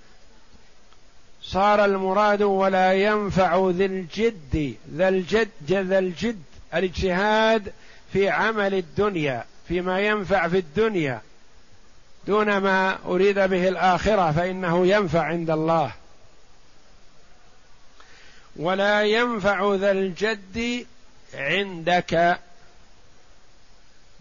صار 1.51 1.85
المراد 1.85 2.43
ولا 2.43 2.93
ينفع 2.93 3.71
ذي 3.71 3.85
الجد 3.85 4.75
ذا 4.95 5.09
الجد 5.09 5.49
ذا 5.71 5.99
الجد 5.99 6.43
الاجتهاد 6.75 7.73
في 8.13 8.29
عمل 8.29 8.75
الدنيا 8.75 9.45
فيما 9.69 10.01
ينفع 10.01 10.49
في 10.49 10.59
الدنيا. 10.59 11.21
دون 12.27 12.59
ما 12.59 12.99
أريد 13.05 13.39
به 13.39 13.69
الآخرة 13.69 14.33
فإنه 14.33 14.87
ينفع 14.87 15.23
عند 15.23 15.51
الله. 15.51 15.93
ولا 18.57 19.03
ينفع 19.03 19.75
ذا 19.75 19.91
الجد 19.91 20.87
عندك 21.35 22.39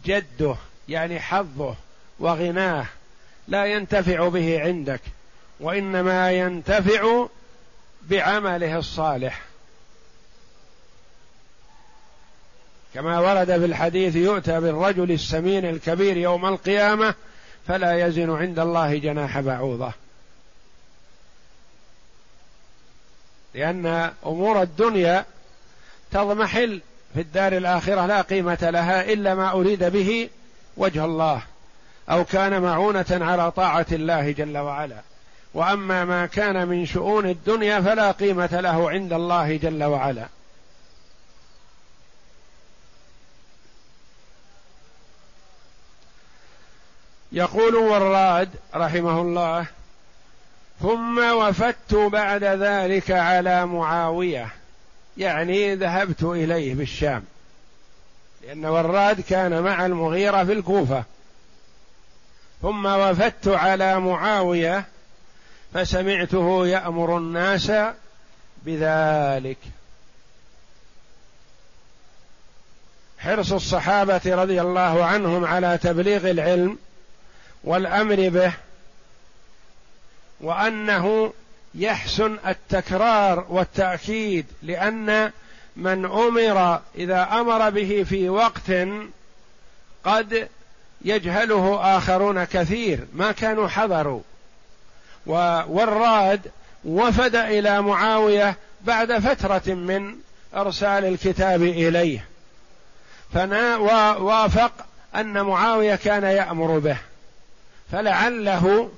جده 0.06 0.56
يعني 0.90 1.20
حظه 1.20 1.76
وغناه 2.20 2.86
لا 3.48 3.66
ينتفع 3.66 4.28
به 4.28 4.62
عندك. 4.62 5.02
وإنما 5.60 6.32
ينتفع 6.32 7.28
بعمله 8.02 8.78
الصالح. 8.78 9.42
كما 12.94 13.20
ورد 13.20 13.46
في 13.46 13.66
الحديث 13.66 14.16
يؤتى 14.16 14.60
بالرجل 14.60 15.12
السمين 15.12 15.66
الكبير 15.66 16.18
يوم 16.18 16.46
القيامة 16.46 17.14
فلا 17.68 18.08
يزن 18.08 18.36
عند 18.36 18.60
الله 18.60 18.98
جناح 18.98 19.40
بعوضة. 19.40 19.92
لأن 23.54 24.12
أمور 24.26 24.62
الدنيا 24.62 25.26
تضمحل 26.12 26.82
في 27.14 27.22
الدار 27.22 27.58
الآخرة 27.58 28.06
لا 28.06 28.22
قيمة 28.22 28.58
لها 28.62 29.14
إلا 29.14 29.36
ما 29.36 29.52
أريد 29.52 29.84
به 29.84 30.30
وجه 30.78 31.06
الله 31.06 31.42
أو 32.10 32.26
كان 32.26 32.62
معونة 32.62 33.06
على 33.12 33.52
طاعة 33.52 33.86
الله 33.92 34.32
جل 34.32 34.58
وعلا. 34.58 35.02
وأما 35.58 36.06
ما 36.06 36.26
كان 36.26 36.68
من 36.68 36.86
شؤون 36.86 37.30
الدنيا 37.30 37.82
فلا 37.82 38.12
قيمة 38.12 38.60
له 38.62 38.90
عند 38.90 39.14
الله 39.14 39.58
جل 39.58 39.84
وعلا. 39.84 40.28
يقول 47.32 47.76
وراد 47.76 48.50
رحمه 48.76 49.22
الله 49.22 49.66
ثم 50.82 51.20
وفدت 51.34 51.96
بعد 51.96 52.44
ذلك 52.44 53.12
على 53.12 53.66
معاوية 53.66 54.50
يعني 55.18 55.76
ذهبت 55.76 56.24
إليه 56.24 56.76
بالشام 56.76 57.24
لأن 58.42 58.66
وراد 58.66 59.22
كان 59.22 59.64
مع 59.64 59.86
المغيرة 59.86 60.44
في 60.44 60.54
الكوفة. 60.54 61.04
ثم 62.62 62.86
وفدت 62.86 63.48
على 63.48 64.00
معاوية 64.00 64.86
فسمعته 65.74 66.68
يأمر 66.68 67.18
الناس 67.18 67.72
بذلك. 68.66 69.58
حرص 73.20 73.52
الصحابة 73.54 74.22
رضي 74.26 74.62
الله 74.62 75.06
عنهم 75.06 75.46
على 75.46 75.78
تبليغ 75.78 76.30
العلم 76.30 76.78
والأمر 77.64 78.30
به 78.30 78.54
وأنه 80.42 81.34
يحسن 81.76 82.38
التكرار 82.48 83.46
والتأكيد 83.50 84.46
لأن 84.64 85.32
من 85.76 86.06
أمر 86.06 86.82
إذا 86.96 87.24
أمر 87.24 87.70
به 87.70 88.06
في 88.10 88.30
وقت 88.30 88.72
قد 90.04 90.48
يجهله 91.02 91.98
آخرون 91.98 92.44
كثير 92.44 93.00
ما 93.14 93.32
كانوا 93.32 93.68
حضروا. 93.68 94.22
ووراد 95.28 96.42
وفد 96.86 97.36
إلى 97.36 97.82
معاوية 97.82 98.56
بعد 98.82 99.18
فترة 99.18 99.74
من 99.74 100.16
إرسال 100.56 101.06
الكتاب 101.06 101.64
إليه. 101.64 102.26
فوافق 103.34 104.72
أن 105.16 105.42
معاوية 105.42 105.96
كان 105.96 106.24
يأمر 106.24 106.80
به. 106.80 106.98
فلعله 107.92 108.90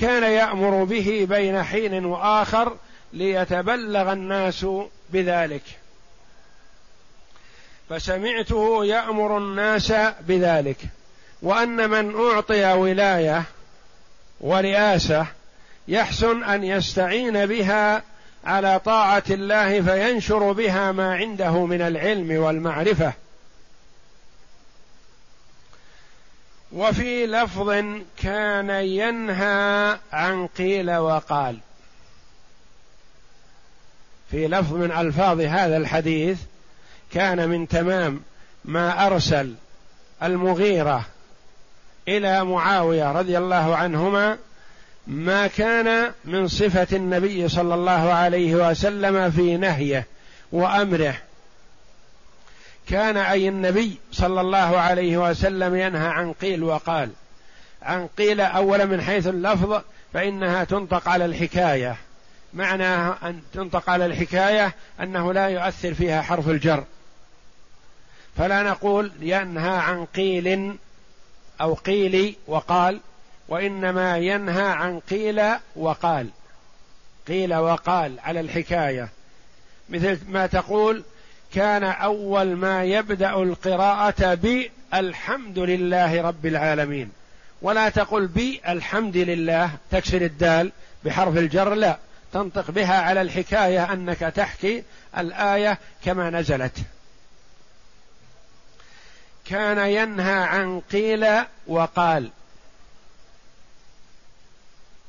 كان 0.00 0.22
يأمر 0.22 0.84
به 0.84 1.26
بين 1.30 1.62
حين 1.62 2.04
وآخر 2.04 2.76
ليتبلغ 3.12 4.12
الناس 4.12 4.66
بذلك. 5.10 5.62
فسمعته 7.90 8.84
يأمر 8.84 9.38
الناس 9.38 9.92
بذلك. 10.20 10.76
وأن 11.42 11.90
من 11.90 12.20
أعطي 12.20 12.72
ولاية 12.72 13.42
ورئاسة 14.40 15.26
يحسن 15.88 16.44
أن 16.44 16.64
يستعين 16.64 17.46
بها 17.46 18.02
على 18.44 18.80
طاعة 18.84 19.22
الله 19.30 19.80
فينشر 19.80 20.52
بها 20.52 20.92
ما 20.92 21.14
عنده 21.14 21.66
من 21.66 21.82
العلم 21.82 22.42
والمعرفة. 22.42 23.12
وفي 26.72 27.26
لفظ 27.26 27.84
كان 28.16 28.70
ينهى 28.70 29.98
عن 30.12 30.46
قيل 30.46 30.96
وقال. 30.96 31.58
في 34.30 34.48
لفظ 34.48 34.74
من 34.74 34.92
ألفاظ 34.92 35.40
هذا 35.40 35.76
الحديث 35.76 36.38
كان 37.12 37.48
من 37.48 37.68
تمام 37.68 38.20
ما 38.64 39.06
أرسل 39.06 39.54
المغيرة 40.22 41.06
إلى 42.08 42.44
معاوية 42.44 43.12
رضي 43.12 43.38
الله 43.38 43.76
عنهما 43.76 44.38
ما 45.08 45.46
كان 45.46 46.12
من 46.24 46.48
صفة 46.48 46.96
النبي 46.96 47.48
صلى 47.48 47.74
الله 47.74 48.12
عليه 48.12 48.70
وسلم 48.70 49.30
في 49.30 49.56
نهيه 49.56 50.06
وأمره. 50.52 51.14
كان 52.88 53.16
أي 53.16 53.48
النبي 53.48 53.98
صلى 54.12 54.40
الله 54.40 54.78
عليه 54.78 55.30
وسلم 55.30 55.74
ينهى 55.74 56.08
عن 56.08 56.32
قيل 56.32 56.64
وقال. 56.64 57.10
عن 57.82 58.06
قيل 58.18 58.40
اولا 58.40 58.84
من 58.84 59.02
حيث 59.02 59.26
اللفظ 59.26 59.80
فإنها 60.12 60.64
تنطق 60.64 61.08
على 61.08 61.24
الحكاية. 61.24 61.96
معناها 62.54 63.18
أن 63.22 63.40
تنطق 63.54 63.90
على 63.90 64.06
الحكاية 64.06 64.74
أنه 65.00 65.32
لا 65.32 65.48
يؤثر 65.48 65.94
فيها 65.94 66.22
حرف 66.22 66.48
الجر. 66.48 66.84
فلا 68.36 68.62
نقول 68.62 69.12
ينهى 69.20 69.76
عن 69.76 70.04
قيل 70.04 70.76
أو 71.60 71.74
قيل 71.74 72.36
وقال. 72.46 73.00
وإنما 73.48 74.18
ينهى 74.18 74.66
عن 74.66 75.00
قيل 75.00 75.42
وقال. 75.76 76.28
قيل 77.28 77.54
وقال 77.54 78.20
على 78.20 78.40
الحكاية. 78.40 79.08
مثل 79.88 80.18
ما 80.28 80.46
تقول 80.46 81.04
كان 81.54 81.84
أول 81.84 82.56
ما 82.56 82.84
يبدأ 82.84 83.34
القراءة 83.34 84.34
بالحمد 84.34 85.58
لله 85.58 86.22
رب 86.22 86.46
العالمين. 86.46 87.10
ولا 87.62 87.88
تقل 87.88 88.26
بالحمد 88.26 89.16
لله 89.16 89.70
تكسر 89.90 90.22
الدال 90.22 90.72
بحرف 91.04 91.36
الجر 91.36 91.74
لا. 91.74 91.98
تنطق 92.32 92.70
بها 92.70 93.00
على 93.00 93.20
الحكاية 93.20 93.92
أنك 93.92 94.18
تحكي 94.18 94.82
الآية 95.18 95.78
كما 96.04 96.30
نزلت. 96.30 96.76
كان 99.46 99.78
ينهى 99.78 100.42
عن 100.42 100.80
قيل 100.80 101.26
وقال. 101.66 102.30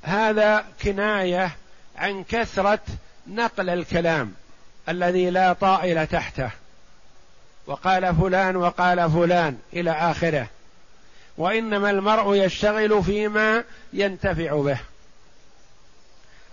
هذا 0.01 0.65
كناية 0.83 1.51
عن 1.97 2.23
كثرة 2.23 2.79
نقل 3.27 3.69
الكلام 3.69 4.33
الذي 4.89 5.29
لا 5.29 5.53
طائل 5.53 6.07
تحته. 6.07 6.49
وقال 7.67 8.15
فلان 8.15 8.55
وقال 8.55 9.11
فلان 9.11 9.57
إلى 9.73 9.91
آخره. 9.91 10.47
وإنما 11.37 11.89
المرء 11.89 12.35
يشتغل 12.35 13.03
فيما 13.03 13.63
ينتفع 13.93 14.61
به. 14.61 14.77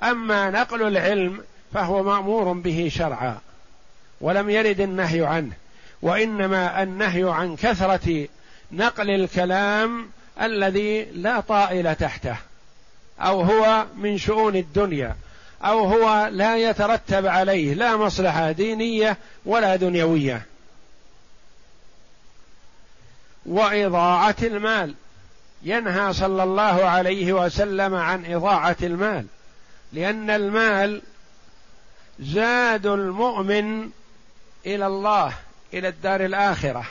أما 0.02 0.50
نقل 0.50 0.82
العلم 0.82 1.44
فهو 1.74 2.02
مأمور 2.02 2.52
به 2.52 2.90
شرعا 2.92 3.38
ولم 4.20 4.50
يرد 4.50 4.80
النهي 4.80 5.26
عنه. 5.26 5.52
وإنما 6.02 6.82
النهي 6.82 7.30
عن 7.30 7.56
كثرة 7.56 8.28
نقل 8.72 9.10
الكلام 9.10 10.10
الذي 10.40 11.04
لا 11.04 11.40
طائل 11.40 11.94
تحته. 11.94 12.36
أو 13.20 13.42
هو 13.42 13.86
من 13.96 14.18
شؤون 14.18 14.56
الدنيا 14.56 15.16
أو 15.62 15.84
هو 15.84 16.28
لا 16.32 16.56
يترتب 16.56 17.26
عليه 17.26 17.74
لا 17.74 17.96
مصلحة 17.96 18.52
دينية 18.52 19.16
ولا 19.44 19.76
دنيوية. 19.76 20.46
وإضاعة 23.46 24.36
المال. 24.42 24.94
ينهى 25.62 26.12
صلى 26.12 26.42
الله 26.42 26.84
عليه 26.84 27.32
وسلم 27.32 27.94
عن 27.94 28.34
إضاعة 28.34 28.76
المال. 28.82 29.26
لأن 29.92 30.30
المال 30.30 31.02
زاد 32.20 32.86
المؤمن 32.86 33.90
إلى 34.66 34.86
الله 34.86 35.32
إلى 35.74 35.88
الدار 35.88 36.24
الآخرة. 36.24 36.86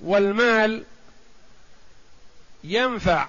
والمال 0.00 0.84
ينفع 2.64 3.28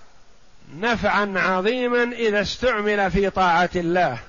نفعا 0.78 1.34
عظيما 1.36 2.04
إذا 2.04 2.42
استعمل 2.42 3.12
في 3.12 3.30
طاعة 3.30 3.70
الله. 3.76 4.20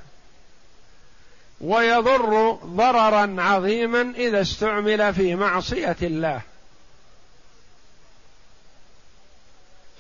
ويضر 1.61 2.51
ضررا 2.65 3.37
عظيما 3.39 4.13
إذا 4.17 4.41
استعمل 4.41 5.15
في 5.15 5.35
معصية 5.35 5.97
الله. 6.03 6.41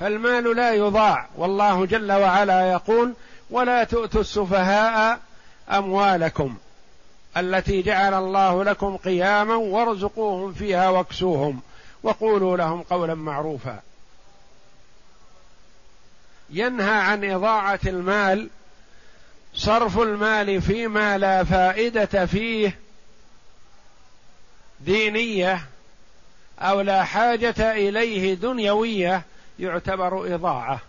فالمال 0.00 0.56
لا 0.56 0.74
يضاع. 0.74 1.28
والله 1.36 1.86
جل 1.86 2.12
وعلا 2.12 2.72
يقول 2.72 3.14
ولا 3.50 3.84
تؤتوا 3.84 4.20
السفهاء 4.20 5.20
أموالكم 5.70 6.56
التي 7.36 7.82
جعل 7.82 8.14
الله 8.14 8.64
لكم 8.64 8.96
قياما 8.96 9.54
وارزقوهم 9.54 10.52
فيها 10.52 10.88
واكسوهم 10.88 11.60
وقولوا 12.02 12.56
لهم 12.56 12.82
قولا 12.82 13.14
معروفا. 13.14 13.80
ينهى 16.50 16.98
عن 16.98 17.24
إضاعة 17.24 17.80
المال 17.86 18.48
صرف 19.54 19.98
المال 19.98 20.62
فيما 20.62 21.18
لا 21.18 21.44
فائدة 21.44 22.26
فيه 22.26 22.78
دينية 24.80 25.64
أو 26.58 26.80
لا 26.80 27.04
حاجة 27.04 27.72
إليه 27.72 28.34
دنيوية 28.34 29.22
يعتبر 29.58 30.34
إضاعة. 30.34 30.80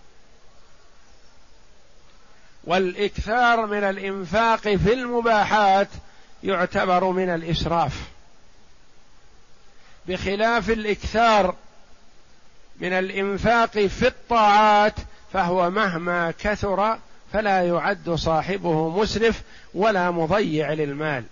والإكثار 2.64 3.66
من 3.66 3.84
الإنفاق 3.84 4.60
في 4.60 4.94
المباحات 4.94 5.88
يعتبر 6.44 7.04
من 7.04 7.30
الإسراف. 7.30 8.02
بخلاف 10.08 10.70
الإكثار 10.70 11.56
من 12.80 12.94
الإنفاق 12.94 13.72
في 13.72 14.08
الطاعات 14.08 14.94
فهو 15.34 15.70
مهما 15.70 16.34
كثر 16.40 16.98
فلا 17.34 17.62
يعد 17.64 18.10
صاحبه 18.10 18.90
مسرف 18.90 19.42
ولا 19.74 20.12
مضيع 20.12 20.74
للمال. 20.74 21.24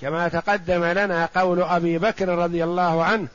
كما 0.00 0.28
تقدم 0.28 0.84
لنا 0.84 1.28
قول 1.36 1.62
أبي 1.62 1.98
بكر 1.98 2.28
رضي 2.28 2.64
الله 2.64 3.04
عنه 3.04 3.28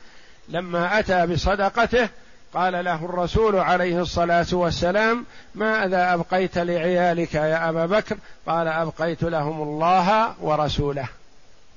لما 0.48 0.98
أتى 0.98 1.26
بصدقته 1.26 2.08
قال 2.54 2.84
له 2.84 3.04
الرسول 3.04 3.56
عليه 3.56 4.00
الصلاة 4.00 4.46
والسلام 4.52 5.26
ماذا 5.54 6.14
أبقيت 6.14 6.58
لعيالك 6.58 7.34
يا 7.34 7.68
أبا 7.68 7.86
بكر؟ 7.86 8.16
قال 8.46 8.68
أبقيت 8.68 9.22
لهم 9.22 9.62
الله 9.62 10.34
ورسوله. 10.40 11.08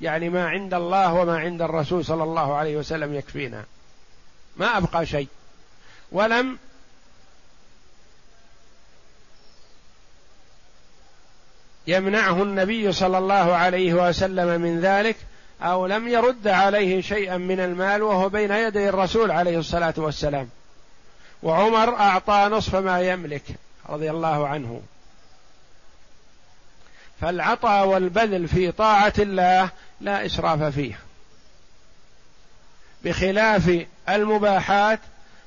يعني 0.02 0.30
ما 0.30 0.48
عند 0.48 0.74
الله 0.74 1.14
وما 1.14 1.40
عند 1.40 1.62
الرسول 1.62 2.06
صلى 2.06 2.24
الله 2.24 2.56
عليه 2.56 2.78
وسلم 2.78 3.16
يكفينا. 3.16 3.64
ما 4.58 4.78
أبقى 4.78 5.06
شيء. 5.06 5.28
ولم 6.12 6.58
يمنعه 11.88 12.44
النبي 12.44 12.92
صلى 12.92 13.18
الله 13.18 13.56
عليه 13.56 13.94
وسلم 13.94 14.62
من 14.62 14.80
ذلك 14.82 15.16
أو 15.62 15.86
لم 15.86 16.08
يرد 16.08 16.48
عليه 16.48 17.02
شيئا 17.02 17.38
من 17.38 17.60
المال 17.60 18.04
وهو 18.04 18.30
بين 18.30 18.52
يدي 18.52 18.90
الرسول 18.90 19.32
عليه 19.32 19.60
الصلاة 19.60 19.94
والسلام. 19.98 20.50
وعمر 21.44 21.96
أعطى 21.96 22.50
نصف 22.52 22.76
ما 22.76 23.02
يملك 23.02 23.44
رضي 23.90 24.12
الله 24.12 24.48
عنه. 24.48 24.82
فالعطاء 27.22 27.88
والبذل 27.88 28.48
في 28.48 28.72
طاعة 28.72 29.14
الله 29.20 29.70
لا 30.02 30.26
إسراف 30.26 30.64
فيه. 30.64 31.00
بخلاف 33.04 33.86
المباحات 34.10 35.00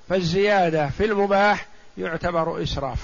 فالزيادة 0.08 0.88
في 0.88 1.04
المباح 1.04 1.66
يعتبر 1.98 2.62
إسراف. 2.62 2.98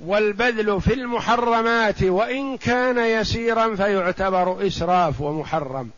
والبذل 0.00 0.80
في 0.80 0.94
المحرمات 0.94 2.02
وإن 2.02 2.56
كان 2.56 2.98
يسيرا 2.98 3.76
فيعتبر 3.76 4.66
إسراف 4.66 5.20
ومحرم. 5.20 5.90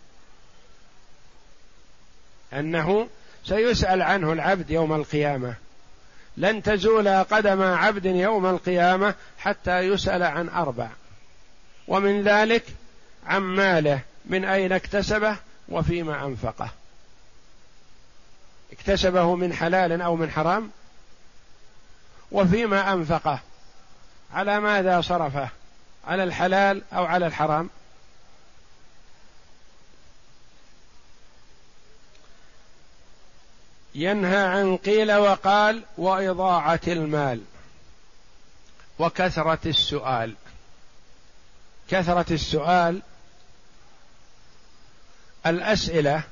أنه 2.53 3.09
سيسأل 3.45 4.03
عنه 4.03 4.33
العبد 4.33 4.71
يوم 4.71 4.93
القيامة. 4.93 5.55
لن 6.37 6.63
تزول 6.63 7.09
قدم 7.09 7.63
عبد 7.63 8.05
يوم 8.05 8.47
القيامة 8.47 9.15
حتى 9.39 9.79
يسأل 9.79 10.23
عن 10.23 10.49
أربع. 10.49 10.89
ومن 11.89 12.23
ذلك 12.23 12.65
عن 13.27 13.41
ماله 13.43 14.01
من 14.27 14.45
أين 14.45 14.73
اكتسبه 14.73 15.37
وفيما 15.69 16.27
أنفقه. 16.27 16.71
اكتسبه 18.73 19.35
من 19.35 19.53
حلال 19.53 20.03
أو 20.03 20.17
من 20.17 20.31
حرام 20.31 20.71
وفيما 22.33 22.93
أنفقه. 22.93 23.41
على 24.35 24.61
ماذا 24.61 25.01
صرفه؟ 25.01 25.49
على 26.07 26.25
الحلال 26.25 26.83
أو 26.93 27.05
على 27.05 27.27
الحرام؟ 27.27 27.71
ينهى 33.95 34.37
عن 34.37 34.77
قيل 34.77 35.12
وقال 35.12 35.85
وإضاعة 35.99 36.81
المال 36.88 37.40
وكثرة 38.99 39.59
السؤال. 39.66 40.35
كثرة 41.90 42.33
السؤال 42.33 43.03
الأسئلة 45.47 46.23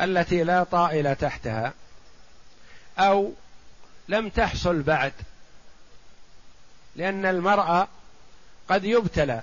التي 0.00 0.44
لا 0.44 0.64
طائل 0.64 1.16
تحتها 1.16 1.72
أو 2.98 3.32
لم 4.08 4.28
تحصل 4.28 4.82
بعد. 4.82 5.12
لأن 6.96 7.26
المرأة 7.26 7.88
قد 8.68 8.84
يبتلى 8.84 9.40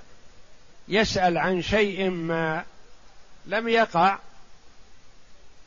يسأل 0.88 1.38
عن 1.38 1.62
شيء 1.62 2.10
ما 2.10 2.64
لم 3.46 3.68
يقع 3.68 4.18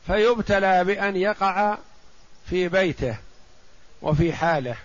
فيبتلى 0.06 0.84
بأن 0.84 1.16
يقع 1.16 1.78
في 2.50 2.68
بيته 2.68 3.16
وفي 4.02 4.32
حاله 4.32 4.76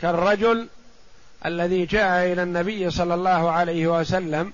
كالرجل 0.00 0.68
الذي 1.46 1.86
جاء 1.86 2.32
إلى 2.32 2.42
النبي 2.42 2.90
صلى 2.90 3.14
الله 3.14 3.50
عليه 3.50 3.86
وسلم 3.86 4.52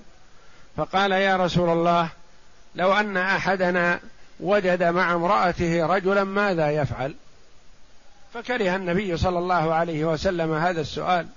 فقال 0.77 1.11
يا 1.11 1.37
رسول 1.37 1.69
الله 1.69 2.09
لو 2.75 2.93
أن 2.93 3.17
أحدنا 3.17 3.99
وجد 4.39 4.83
مع 4.83 5.13
امرأته 5.13 5.85
رجلا 5.85 6.23
ماذا 6.23 6.69
يفعل؟ 6.71 7.15
فكره 8.33 8.75
النبي 8.75 9.17
صلى 9.17 9.39
الله 9.39 9.73
عليه 9.73 10.05
وسلم 10.05 10.53
هذا 10.53 10.81
السؤال. 10.81 11.27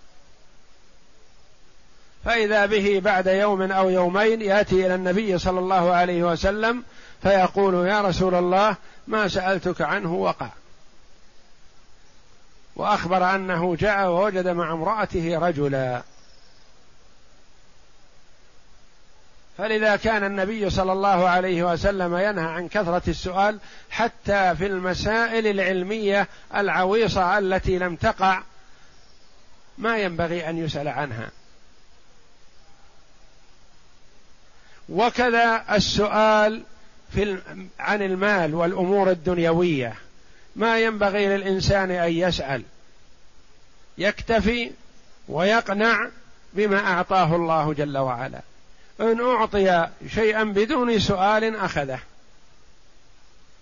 فإذا 2.24 2.66
به 2.66 3.00
بعد 3.04 3.26
يوم 3.26 3.62
أو 3.72 3.90
يومين 3.90 4.42
يأتي 4.42 4.87
إلى 4.87 4.94
النبي 4.94 5.38
صلى 5.38 5.59
الله 5.59 5.92
عليه 5.92 6.22
وسلم 6.22 6.83
فيقول 7.22 7.87
يا 7.87 8.02
رسول 8.02 8.35
الله 8.35 8.76
ما 9.07 9.28
سألتك 9.28 9.80
عنه 9.80 10.14
وقع. 10.14 10.48
وأخبر 12.76 13.35
أنه 13.35 13.76
جاء 13.76 14.09
ووجد 14.09 14.48
مع 14.48 14.72
امرأته 14.72 15.38
رجلا. 15.38 16.02
فلذا 19.59 19.97
كان 19.97 20.25
النبي 20.25 20.71
صلى 20.71 20.93
الله 20.93 21.29
عليه 21.29 21.73
وسلم 21.73 22.17
ينهى 22.17 22.45
عن 22.45 22.69
كثرة 22.69 23.03
السؤال 23.09 23.59
حتى 23.90 24.57
في 24.57 24.67
المسائل 24.67 25.47
العلمية 25.47 26.29
العويصة 26.55 27.38
التي 27.38 27.79
لم 27.79 27.97
تقع 27.97 28.43
ما 29.79 29.99
ينبغي 29.99 30.51
أن 30.51 30.59
يسأل 30.59 30.88
عنها. 30.88 31.31
وكذا 34.88 35.64
السؤال 35.71 36.62
في 37.12 37.38
عن 37.79 38.03
المال 38.03 38.55
والأمور 38.55 39.11
الدنيوية. 39.11 39.95
ما 40.57 40.81
ينبغي 40.81 41.27
للإنسان 41.27 41.90
أن 41.90 42.12
يسأل. 42.12 42.62
يكتفي 43.99 44.71
ويقنع 45.29 46.09
بما 46.53 46.79
أعطاه 46.79 47.37
الله 47.37 47.73
جل 47.73 47.99
وعلا. 47.99 48.40
إن 49.00 49.20
أعطي 49.20 49.88
شيئا 50.09 50.44
بدون 50.44 50.98
سؤال 51.00 51.57
أخذه 51.57 52.00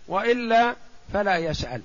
وإلا 0.09 0.75
فلا 1.13 1.37
يسأل. 1.37 1.83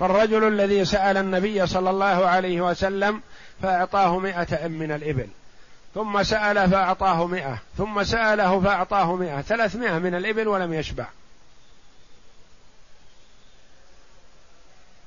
فالرجل 0.00 0.48
الذي 0.48 0.84
سأل 0.84 1.16
النبي 1.16 1.66
صلى 1.66 1.90
الله 1.90 2.26
عليه 2.26 2.60
وسلم 2.60 3.22
فأعطاه 3.62 4.18
مئة 4.18 4.68
من 4.68 4.92
الإبل 4.92 5.28
ثم 5.94 6.22
سأل 6.22 6.70
فأعطاه 6.70 7.26
مئة 7.26 7.58
ثم 7.78 8.02
سأله 8.02 8.60
فأعطاه 8.60 9.16
مئة 9.16 9.40
ثلاثمائة 9.40 9.98
من 9.98 10.14
الإبل 10.14 10.48
ولم 10.48 10.74
يشبع. 10.74 11.06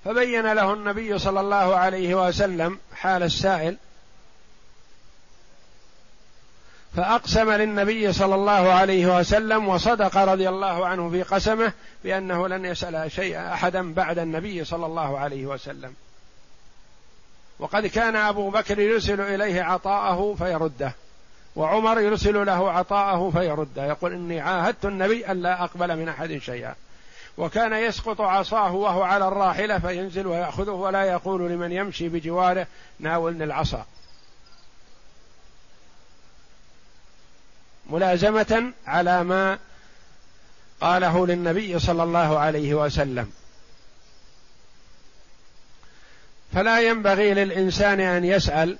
فبين 0.05 0.53
له 0.53 0.73
النبي 0.73 1.19
صلى 1.19 1.39
الله 1.39 1.75
عليه 1.75 2.27
وسلم 2.27 2.79
حال 2.95 3.23
السائل 3.23 3.77
فأقسم 6.95 7.52
للنبي 7.52 8.13
صلى 8.13 8.36
الله 8.36 8.71
عليه 8.71 9.19
وسلم 9.19 9.67
وصدق 9.67 10.17
رضي 10.17 10.49
الله 10.49 10.88
عنه 10.88 11.10
في 11.10 11.23
قسمه 11.23 11.71
بأنه 12.04 12.47
لن 12.47 12.65
يسأل 12.65 13.12
شيء 13.12 13.39
أحدا 13.54 13.93
بعد 13.93 14.19
النبي 14.19 14.63
صلى 14.63 14.86
الله 14.86 15.19
عليه 15.19 15.45
وسلم. 15.45 15.93
وقد 17.60 17.88
كان 17.88 18.15
أبو 18.15 18.49
بكر 18.49 18.80
يرسل 18.80 19.21
إليه 19.21 19.62
عطاءه 19.62 20.36
فيرده 20.38 20.93
وعمر 21.56 21.99
يرسل 21.99 22.45
له 22.45 22.71
عطاءه 22.71 23.30
فيرده 23.30 23.86
يقول 23.86 24.13
إني 24.13 24.41
عاهدت 24.41 24.86
النبي 24.86 25.32
ألا 25.32 25.63
أقبل 25.63 25.95
من 25.97 26.10
أحد 26.10 26.38
شيئا. 26.38 26.75
وكان 27.38 27.73
يسقط 27.73 28.21
عصاه 28.21 28.73
وهو 28.73 29.04
على 29.04 29.28
الراحلة 29.28 29.80
فينزل 29.80 30.28
ويأخذه 30.28 30.71
ولا 30.71 31.04
يقول 31.04 31.52
لمن 31.52 31.71
يمشي 31.71 32.10
بجواره 32.10 32.67
ناولني 32.99 33.43
العصا. 33.43 33.86
ملازمة 37.89 38.71
على 38.88 39.23
ما 39.23 39.58
قاله 40.82 41.28
للنبي 41.28 41.80
صلى 41.80 42.04
الله 42.04 42.39
عليه 42.39 42.73
وسلم. 42.73 43.32
فلا 46.54 46.80
ينبغي 46.80 47.34
للإنسان 47.34 47.99
أن 47.99 48.25
يسأل 48.25 48.78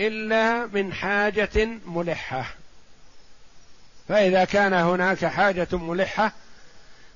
إلا 0.00 0.66
من 0.66 0.92
حاجة 0.92 1.68
ملحة. 1.86 2.44
فإذا 4.08 4.44
كان 4.44 4.72
هناك 4.72 5.26
حاجة 5.26 5.68
ملحة 5.72 6.32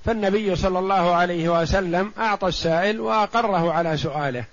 فالنبي 0.05 0.57
صلى 0.57 0.79
الله 0.79 1.15
عليه 1.15 1.61
وسلم 1.61 2.13
أعطى 2.19 2.49
السائل 2.49 3.01
وأقره 3.01 3.73
على 3.73 3.97
سؤاله. 3.97 4.45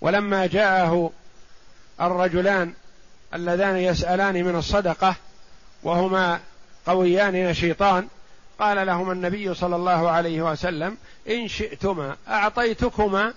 ولما 0.00 0.46
جاءه 0.46 1.12
الرجلان 2.00 2.72
اللذان 3.34 3.76
يسألان 3.76 4.44
من 4.44 4.56
الصدقة 4.56 5.16
وهما 5.82 6.40
قويان 6.86 7.50
نشيطان. 7.50 8.08
قال 8.58 8.86
لهما 8.86 9.12
النبي 9.12 9.54
صلى 9.54 9.76
الله 9.76 10.10
عليه 10.10 10.42
وسلم 10.42 10.96
إن 11.28 11.48
شئتما 11.48 12.16
أعطيتكما 12.28 13.34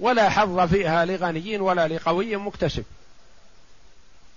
ولا 0.00 0.28
حظ 0.28 0.60
فيها 0.60 1.04
لغني 1.04 1.58
ولا 1.58 1.88
لقوي 1.88 2.36
مكتسب. 2.36 2.84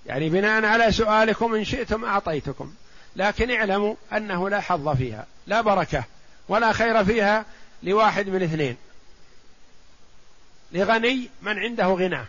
يعني 0.05 0.29
بناء 0.29 0.65
على 0.65 0.91
سؤالكم 0.91 1.55
إن 1.55 1.63
شئتم 1.63 2.05
أعطيتكم. 2.05 2.73
لكن 3.15 3.51
اعلموا 3.51 3.95
أنه 4.13 4.49
لا 4.49 4.59
حظ 4.61 4.89
فيها 4.89 5.25
لا 5.47 5.61
بركة 5.61 6.03
ولا 6.47 6.73
خير 6.73 7.05
فيها 7.05 7.45
لواحد 7.83 8.27
من 8.29 8.43
اثنين. 8.43 8.77
لغني 10.71 11.29
من 11.41 11.59
عنده 11.59 11.87
غنى. 11.87 12.25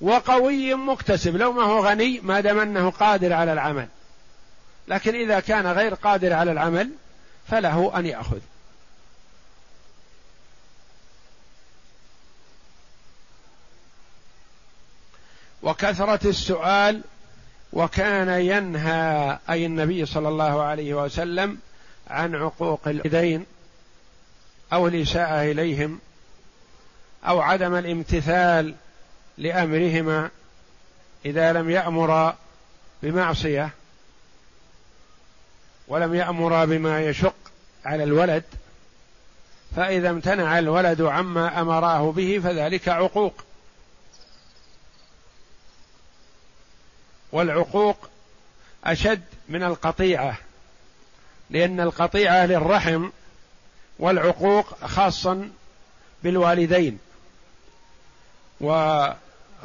وقوي 0.00 0.74
مكتسب 0.74 1.36
لو 1.36 1.52
ما 1.52 1.62
هو 1.62 1.86
غني 1.86 2.20
ما 2.20 2.40
دام 2.40 2.58
أنه 2.58 2.90
قادر 2.90 3.32
على 3.32 3.52
العمل. 3.52 3.88
لكن 4.88 5.14
إذا 5.14 5.40
كان 5.40 5.66
غير 5.66 5.94
قادر 5.94 6.32
على 6.32 6.52
العمل 6.52 6.90
فله 7.48 7.98
أن 7.98 8.06
يأخذ. 8.06 8.40
وكثرة 15.62 16.28
السؤال 16.28 17.02
وكان 17.72 18.28
ينهى 18.28 19.38
أي 19.50 19.66
النبي 19.66 20.06
صلى 20.06 20.28
الله 20.28 20.62
عليه 20.62 20.94
وسلم 20.94 21.58
عن 22.10 22.34
عقوق 22.34 22.88
اليدين 22.88 23.46
أو 24.72 24.88
الإساءة 24.88 25.42
إليهم 25.42 25.98
أو 27.26 27.40
عدم 27.40 27.74
الامتثال 27.74 28.74
لأمرهما 29.40 30.30
إذا 31.24 31.52
لم 31.52 31.70
يأمر 31.70 32.34
بمعصية 33.02 33.70
ولم 35.88 36.14
يأمر 36.14 36.64
بما 36.64 37.00
يشق 37.00 37.34
على 37.84 38.04
الولد 38.04 38.44
فإذا 39.76 40.10
امتنع 40.10 40.58
الولد 40.58 41.02
عما 41.02 41.60
أمراه 41.60 42.12
به 42.12 42.40
فذلك 42.44 42.88
عقوق. 42.88 43.44
والعقوق 47.32 48.08
أشد 48.84 49.22
من 49.48 49.62
القطيعة 49.62 50.38
لأن 51.50 51.80
القطيعة 51.80 52.46
للرحم 52.46 53.10
والعقوق 53.98 54.84
خاصا 54.84 55.50
بالوالدين. 56.22 56.98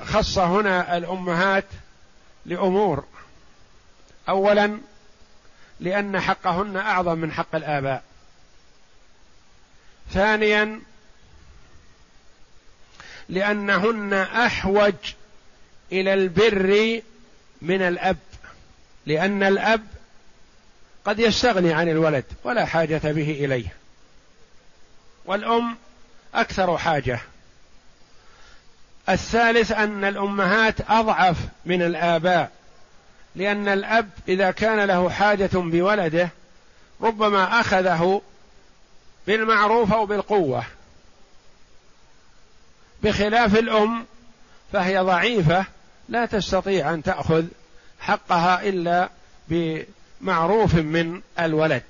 وخص 0.01 0.37
هنا 0.37 0.97
الأمهات 0.97 1.65
لأمور. 2.45 3.03
اولا 4.29 4.79
لأن 5.79 6.19
حقهن 6.19 6.77
أعظم 6.77 7.17
من 7.17 7.31
حق 7.31 7.55
الآباء. 7.55 8.03
ثانيا 10.13 10.81
لأنهن 13.29 14.13
أحوج 14.13 14.93
إلى 15.91 16.13
البر 16.13 17.01
من 17.61 17.81
الأب. 17.81 18.17
لأن 19.05 19.43
الأب 19.43 19.87
قد 21.05 21.19
يستغني 21.19 21.73
عن 21.73 21.89
الولد 21.89 22.25
ولا 22.43 22.65
حاجة 22.65 23.01
به 23.03 23.45
إليه. 23.45 23.75
والأم 25.25 25.77
أكثر 26.33 26.77
حاجة. 26.77 27.19
الثالث 29.09 29.71
أن 29.71 30.03
الأمهات 30.03 30.75
أضعف 30.89 31.37
من 31.65 31.81
الآباء 31.81 32.51
لأن 33.35 33.67
الأب 33.67 34.09
إذا 34.27 34.51
كان 34.51 34.79
له 34.79 35.09
حاجة 35.09 35.49
بولده 35.53 36.29
ربما 37.01 37.59
أخذه 37.59 38.21
بالمعروف 39.27 39.93
أو 39.93 40.05
بالقوة. 40.05 40.63
بخلاف 43.03 43.55
الأم 43.55 44.05
فهي 44.73 44.99
ضعيفة 44.99 45.65
لا 46.09 46.25
تستطيع 46.25 46.93
أن 46.93 47.03
تأخذ 47.03 47.45
حقها 47.99 48.61
إلا 48.61 49.09
بمعروف 49.49 50.75
من 50.75 51.21
الولد. 51.39 51.83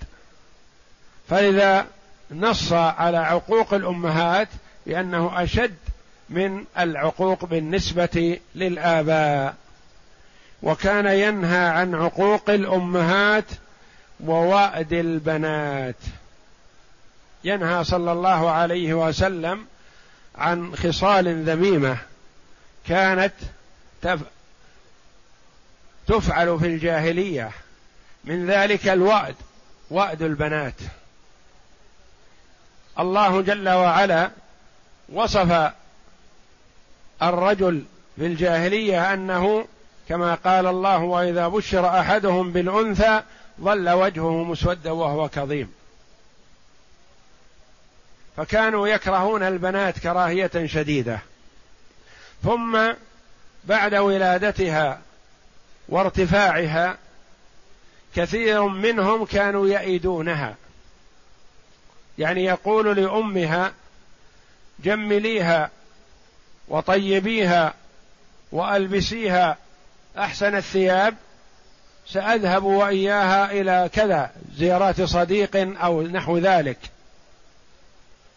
فاذا 1.30 1.88
نص 2.32 2.74
على 2.74 3.18
عقوق 3.18 3.74
الأمهات 3.74 4.48
بأنه 4.86 5.44
أشد 5.44 5.76
من 6.30 6.66
العقوق 6.78 7.46
بالنسبة 7.46 8.40
للآباء. 8.56 9.56
وكان 10.64 11.06
ينهى 11.06 11.68
عن 11.68 11.96
عقوق 11.96 12.50
الأمهات 12.50 13.46
ووأد 14.20 14.94
البنات. 14.94 15.96
ينهى 17.44 17.84
صلى 17.84 18.12
الله 18.12 18.52
عليه 18.52 18.94
وسلم 18.94 19.66
عن 20.36 20.76
خصال 20.76 21.44
ذميمة 21.44 21.98
كانت 22.88 23.34
تفعل 26.08 26.60
في 26.60 26.66
الجاهلية. 26.66 27.52
من 28.24 28.52
ذلك 28.52 28.88
الوأد 28.88 29.36
وأد 29.90 30.22
البنات. 30.22 30.74
الله 33.00 33.42
جل 33.42 33.70
وعلا 33.70 34.30
وصف 35.14 35.72
الرجل 37.22 37.84
في 38.16 38.26
الجاهلية 38.26 39.14
أنه 39.14 39.68
كما 40.10 40.36
قال 40.36 40.66
الله 40.66 40.98
وإذا 40.98 41.48
بشر 41.48 42.00
أحدهم 42.00 42.52
بالأنثى 42.52 43.22
ظل 43.62 43.90
وجهه 43.90 44.44
مسودا 44.44 44.92
وهو 44.92 45.30
كظيم. 45.30 45.72
فكانوا 48.38 48.88
يكرهون 48.88 49.44
البنات 49.44 50.00
كراهية 50.00 50.66
شديدة. 50.66 51.20
ثم 52.44 52.80
بعد 53.64 53.96
ولادتها 53.96 55.02
وارتفاعها 55.90 56.98
كثير 58.16 58.64
منهم 58.64 59.26
كانوا 59.26 59.68
يئدونها. 59.68 60.56
يعني 62.18 62.46
يقول 62.46 62.96
لأمها 62.98 63.74
جمليها 64.80 65.72
وطيبيها 66.68 67.74
وألبسيها 68.52 69.58
أحسن 70.18 70.56
الثياب 70.56 71.16
سأذهب 72.08 72.64
وإياها 72.64 73.52
إلى 73.52 73.90
كذا 73.94 74.32
زيارات 74.56 75.02
صديق 75.02 75.82
أو 75.84 76.02
نحو 76.02 76.38
ذلك. 76.38 76.78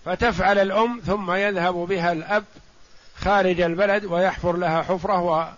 فتفعل 0.04 0.58
الأم 0.58 1.00
ثم 1.06 1.32
يذهب 1.32 1.74
بها 1.74 2.12
الأب 2.12 2.44
خارج 3.16 3.60
البلد 3.60 4.04
ويحفر 4.04 4.56
لها 4.56 4.82
حفرة 4.82 5.52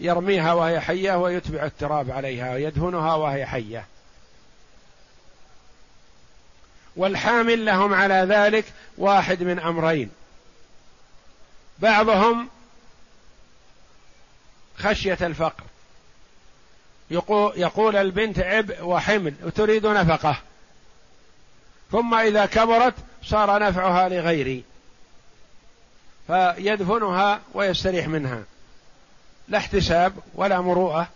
ويرميها 0.00 0.52
وهي 0.52 0.80
حية 0.80 1.18
ويتبع 1.18 1.64
التراب 1.64 2.10
عليها 2.10 2.54
ويدهنها 2.54 3.14
وهي 3.14 3.46
حية. 3.46 3.84
والحامل 6.96 7.64
لهم 7.64 7.94
على 7.94 8.14
ذلك 8.14 8.64
واحد 8.98 9.42
من 9.42 9.58
أمرين. 9.58 10.10
بعضهم 11.82 12.48
خشية 14.78 15.18
الفقر. 15.20 15.64
يقول, 17.56 17.96
البنت 17.96 18.38
عبء 18.38 18.82
وحمل 18.84 19.34
وتريد 19.42 19.86
نفقة. 19.86 20.36
ثم 21.92 22.14
إذا 22.14 22.46
كبرت 22.46 22.94
صار 23.24 23.62
نفعها 23.62 24.08
لغيري. 24.08 24.64
فيدفنها 26.26 27.40
ويستريح 27.54 28.08
منها. 28.08 28.42
لا 29.48 29.58
احتساب 29.58 30.12
ولا 30.34 30.60
مروءة. 30.60 31.08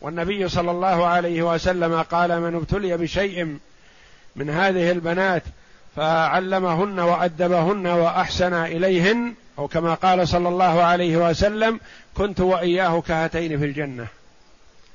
والنبي 0.00 0.48
صلى 0.48 0.70
الله 0.70 1.06
عليه 1.06 1.42
وسلم 1.42 2.02
قال 2.02 2.40
من 2.40 2.54
ابتلي 2.54 2.96
بشيء 2.96 3.58
من 4.36 4.50
هذه 4.50 4.90
البنات 4.90 5.42
فعلمهن 5.96 7.00
وأدبهن 7.00 7.86
وأحسن 7.86 8.54
إليهن 8.54 9.34
أو 9.58 9.68
كما 9.68 9.94
قال 9.94 10.28
صلى 10.28 10.48
الله 10.48 10.82
عليه 10.82 11.16
وسلم 11.16 11.80
كنت 12.14 12.40
وإياه 12.40 13.00
كهاتين 13.00 13.58
في 13.58 13.64
الجنة. 13.64 14.06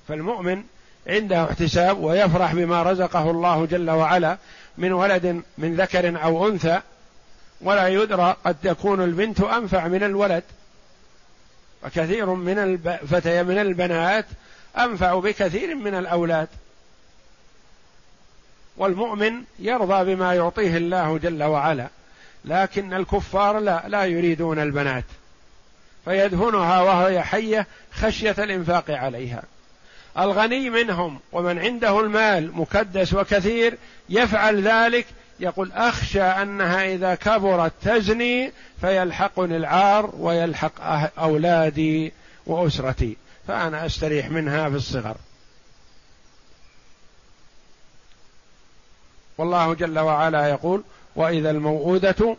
فالمؤمن 0.07 0.63
عنده 1.07 1.43
احتساب 1.43 2.03
ويفرح 2.03 2.53
بما 2.53 2.83
رزقه 2.83 3.31
الله 3.31 3.65
جل 3.65 3.89
وعلا 3.89 4.37
من 4.77 4.93
ولد 4.93 5.41
من 5.57 5.75
ذكر 5.75 6.23
أو 6.23 6.47
أنثى 6.47 6.81
ولا 7.61 7.87
يدرى 7.87 8.35
قد 8.45 8.55
تكون 8.63 9.03
البنت 9.03 9.41
أنفع 9.41 9.87
من 9.87 10.03
الولد. 10.03 10.43
وكثير 11.85 12.25
من 12.25 12.57
الفتي 12.57 13.43
من 13.43 13.57
البنات 13.57 14.25
أنفع 14.77 15.19
بكثير 15.19 15.75
من 15.75 15.95
الأولاد. 15.95 16.47
والمؤمن 18.77 19.43
يرضى 19.59 20.15
بما 20.15 20.33
يعطيه 20.33 20.77
الله 20.77 21.17
جل 21.17 21.43
وعلا 21.43 21.87
لكن 22.45 22.93
الكفار 22.93 23.59
لا 23.59 23.83
لا 23.87 24.05
يريدون 24.05 24.59
البنات 24.59 25.03
فيدهنها 26.05 26.81
وهي 26.81 27.23
حية 27.23 27.67
خشية 27.91 28.35
الإنفاق 28.39 28.91
عليها. 28.91 29.43
الغني 30.19 30.69
منهم 30.69 31.19
ومن 31.31 31.59
عنده 31.59 31.99
المال 31.99 32.51
مكدس 32.57 33.13
وكثير 33.13 33.77
يفعل 34.09 34.67
ذلك 34.67 35.05
يقول 35.39 35.71
أخشى 35.71 36.21
أنها 36.21 36.93
إذا 36.93 37.15
كبرت 37.15 37.73
تزني 37.81 38.51
فيلحقني 38.81 39.57
العار 39.57 40.09
ويلحق 40.19 40.77
أه-، 40.77 41.19
أولادي 41.19 42.13
وأسرتي 42.45 43.17
فأنا 43.47 43.85
أستريح 43.85 44.29
منها 44.29 44.69
في 44.69 44.75
الصغر. 44.75 45.15
والله 49.37 49.73
جل 49.73 49.99
وعلا 49.99 50.47
يقول 50.47 50.83
وإذا 51.15 51.51
الموءودة 51.51 52.37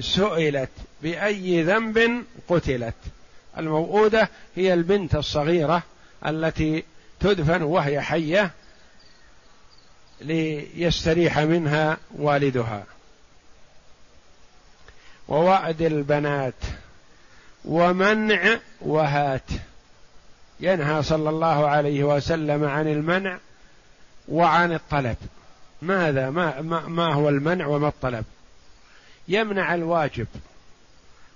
سئلت 0.00 0.70
بأي 1.02 1.62
ذنب 1.62 2.24
قتلت. 2.48 2.94
الموءودة 3.58 4.28
هي 4.56 4.74
البنت 4.74 5.14
الصغيرة 5.14 5.82
التي 6.26 6.84
تدفن 7.20 7.62
وهي 7.62 8.00
حية 8.00 8.50
ليستريح 10.20 11.38
منها 11.38 11.96
والدها. 12.14 12.84
ووعد 15.28 15.82
البنات 15.82 16.54
ومنع 17.64 18.58
وهات. 18.80 19.50
ينهى 20.60 21.02
صلى 21.02 21.30
الله 21.30 21.68
عليه 21.68 22.04
وسلم 22.04 22.64
عن 22.64 22.88
المنع 22.88 23.38
وعن 24.28 24.72
الطلب. 24.72 25.16
ماذا؟ 25.86 26.30
ما, 26.30 26.60
ما, 26.60 26.80
ما 26.80 27.12
هو 27.12 27.28
المنع 27.28 27.66
وما 27.66 27.88
الطلب؟ 27.88 28.24
يمنع 29.28 29.74
الواجب. 29.74 30.26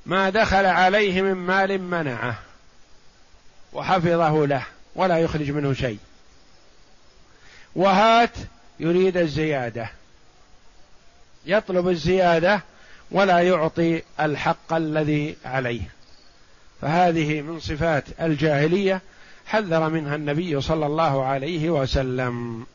ما 0.06 0.30
دخل 0.30 0.66
عليه 0.66 1.22
من 1.22 1.34
مال 1.34 1.82
منعه 1.82 2.38
وحفظه 3.72 4.46
له 4.46 4.62
ولا 4.94 5.18
يخرج 5.18 5.50
منه 5.50 5.72
شيء. 5.72 5.98
وهات 7.76 8.36
يريد 8.80 9.16
الزيادة. 9.16 9.90
يطلب 11.46 11.88
الزيادة 11.88 12.60
ولا 13.10 13.40
يعطي 13.40 14.02
الحق 14.20 14.72
الذي 14.72 15.36
عليه. 15.44 15.82
فهذه 16.80 17.40
من 17.40 17.60
صفات 17.60 18.04
الجاهلية 18.20 19.00
حذر 19.46 19.88
منها 19.88 20.16
النبي 20.16 20.60
صلى 20.60 20.86
الله 20.86 21.24
عليه 21.24 21.70
وسلم. 21.70 22.66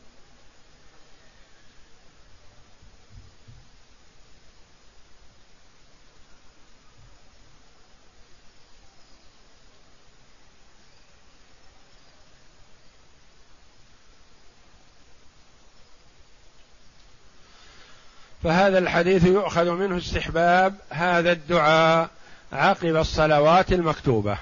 فهذا 18.44 18.78
الحديث 18.78 19.24
يؤخذ 19.24 19.70
منه 19.70 19.98
استحباب 19.98 20.74
هذا 20.90 21.32
الدعاء 21.32 22.08
عقب 22.52 22.96
الصلوات 22.96 23.72
المكتوبة. 23.72 24.38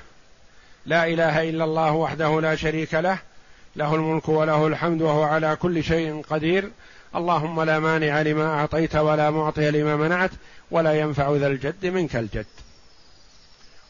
لا 0.87 1.07
إله 1.07 1.51
إلا 1.51 1.65
الله 1.65 1.93
وحده 1.93 2.41
لا 2.41 2.57
شريك 2.57 2.95
له 2.95 3.19
له 3.77 3.95
الملك 3.95 4.29
وله 4.29 4.67
الحمد 4.67 5.03
وهو 5.03 5.23
على 5.23 5.57
كل 5.57 5.85
شيء 5.85 6.23
قدير. 6.31 6.71
اللهم 7.17 7.63
لا 7.63 7.79
مانع 7.79 8.23
لما 8.23 8.47
أعطيت 8.47 8.97
ولا 8.97 9.31
معطي 9.31 9.71
لما 9.71 9.97
منعت 9.97 10.31
ولا 10.71 11.01
ينفع 11.01 11.37
ذا 11.37 11.47
الجد 11.47 11.87
منك 11.87 12.17
الجد. 12.17 12.47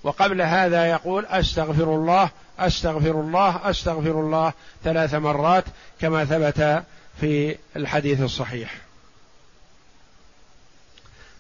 وقبل 0.05 0.43
هذا 0.43 0.87
يقول 0.87 1.27
أستغفر 1.27 1.95
الله 1.95 2.31
أستغفر 2.59 3.21
الله 3.21 3.71
أستغفر 3.71 4.21
الله 4.21 4.53
ثلاث 4.85 5.15
مرات 5.15 5.65
كما 6.01 6.25
ثبت 6.25 6.83
في 7.21 7.57
الحديث 7.77 8.21
الصحيح. 8.21 8.92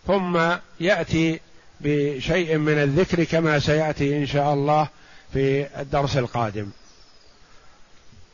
ثم 0.06 0.40
يأتي 0.80 1.40
بشيء 1.80 2.56
من 2.56 2.78
الذكر 2.78 3.24
كما 3.24 3.58
سيأتي 3.58 4.16
إن 4.16 4.26
شاء 4.26 4.54
الله 4.54 4.88
في 5.32 5.66
الدرس 5.80 6.16
القادم. 6.16 6.70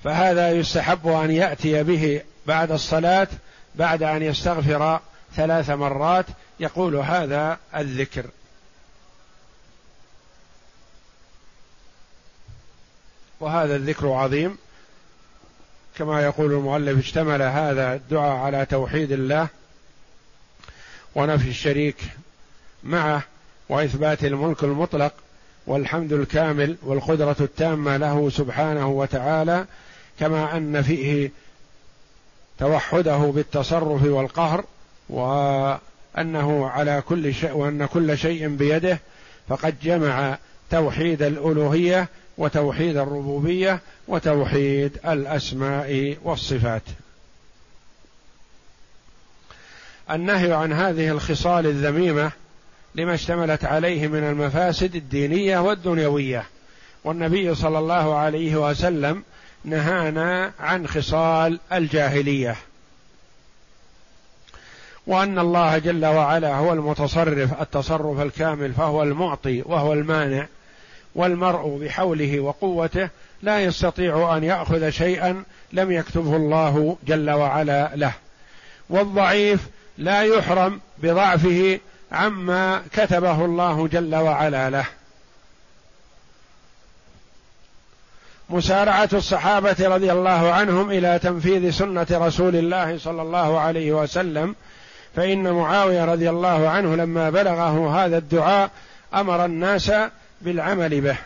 فهذا 0.04 0.50
يستحب 0.50 1.08
أن 1.08 1.30
يأتي 1.30 1.82
به 1.82 2.22
بعد 2.46 2.72
الصلاة 2.72 3.28
بعد 3.74 4.02
أن 4.02 4.22
يستغفر 4.22 5.00
ثلاث 5.36 5.70
مرات 5.70 6.26
يقول 6.60 6.96
هذا 6.96 7.58
الذكر. 7.76 8.26
وهذا 13.40 13.76
الذكر 13.76 14.12
عظيم. 14.12 14.58
كما 15.98 16.22
يقول 16.22 16.52
المؤلف 16.52 16.98
اشتمل 16.98 17.42
هذا 17.42 17.94
الدعاء 17.94 18.36
على 18.36 18.66
توحيد 18.66 19.12
الله. 19.12 19.48
ونفي 21.18 21.48
الشريك 21.48 21.96
معه 22.84 23.22
وإثبات 23.68 24.24
الملك 24.24 24.64
المطلق 24.64 25.12
والحمد 25.66 26.12
الكامل 26.12 26.76
والقدرة 26.82 27.36
التامة 27.40 27.96
له 27.96 28.30
سبحانه 28.30 28.88
وتعالى 28.88 29.66
كما 30.20 30.56
أن 30.56 30.82
فيه 30.82 31.30
توحده 32.58 33.16
بالتصرف 33.16 34.02
والقهر 34.04 34.64
وأنه 35.08 36.66
على 36.66 37.02
كل 37.08 37.34
شيء 37.34 37.52
وأن 37.52 37.86
كل 37.86 38.18
شيء 38.18 38.48
بيده 38.48 38.98
فقد 39.48 39.74
جمع 39.82 40.38
توحيد 40.70 41.22
الألوهية 41.22 42.08
وتوحيد 42.38 42.96
الربوبية 42.96 43.80
وتوحيد 44.08 44.98
الأسماء 45.06 46.16
والصفات. 46.24 46.82
النهي 50.11 50.52
عن 50.52 50.72
هذه 50.72 51.09
الخصال 51.11 51.66
الذميمة 51.66 52.30
لما 52.94 53.14
اشتملت 53.14 53.64
عليه 53.64 54.09
من 54.09 54.24
المفاسد 54.24 54.94
الدينية 54.94 55.59
والدنيوية. 55.59 56.44
والنبي 57.04 57.54
صلى 57.54 57.78
الله 57.78 58.14
عليه 58.14 58.56
وسلم 58.56 59.22
نهانا 59.64 60.52
عن 60.61 60.86
خصال 60.86 61.61
الجاهلية. 61.72 62.56
وأن 65.06 65.38
الله 65.38 65.78
جل 65.78 66.06
وعلا 66.06 66.54
هو 66.54 66.72
المتصرف 66.72 67.61
التصرف 67.61 68.20
الكامل 68.20 68.72
فهو 68.72 69.02
المعطي 69.02 69.62
وهو 69.66 69.92
المانع 69.92 70.46
والمرء 71.14 71.78
بحوله 71.78 72.40
وقوته 72.40 73.09
لا 73.42 73.64
يستطيع 73.64 74.36
أن 74.36 74.44
يأخذ 74.44 74.90
شيئا 74.90 75.44
لم 75.72 75.92
يكتبه 75.92 76.36
الله 76.36 76.96
جل 77.06 77.30
وعلا 77.30 77.90
له. 77.96 78.12
والضعيف 78.90 79.61
لا 79.99 80.22
يحرم 80.22 80.80
بضعفه 80.99 81.80
عما 82.12 82.82
كتبه 82.92 83.44
الله 83.44 83.88
جل 83.88 84.14
وعلا 84.14 84.70
له. 84.70 84.86
مسارعة 88.51 89.09
الصحابة 89.12 89.76
رضي 89.80 90.12
الله 90.12 90.53
عنهم 90.53 90.90
إلى 90.90 91.18
تنفيذ 91.18 91.70
سنة 91.70 92.07
رسول 92.11 92.57
الله 92.57 92.99
صلى 92.99 93.22
الله 93.22 93.61
عليه 93.61 93.92
وسلم 93.92 94.55
فإن 95.16 95.53
معاوية 95.53 96.05
رضي 96.05 96.30
الله 96.30 96.68
عنه 96.68 96.96
لما 96.96 97.30
بلغه 97.30 98.05
هذا 98.05 98.18
الدعاء 98.18 98.70
أمر 99.14 99.44
الناس 99.44 99.92
بالعمل 100.40 101.01
به. 101.01 101.16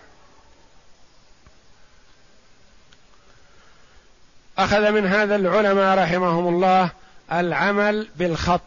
أخذ 4.58 4.90
من 4.90 5.06
هذا 5.06 5.36
العلماء 5.36 5.98
رحمهم 5.98 6.48
الله 6.48 6.90
العمل 7.32 8.08
بالخط. 8.16 8.60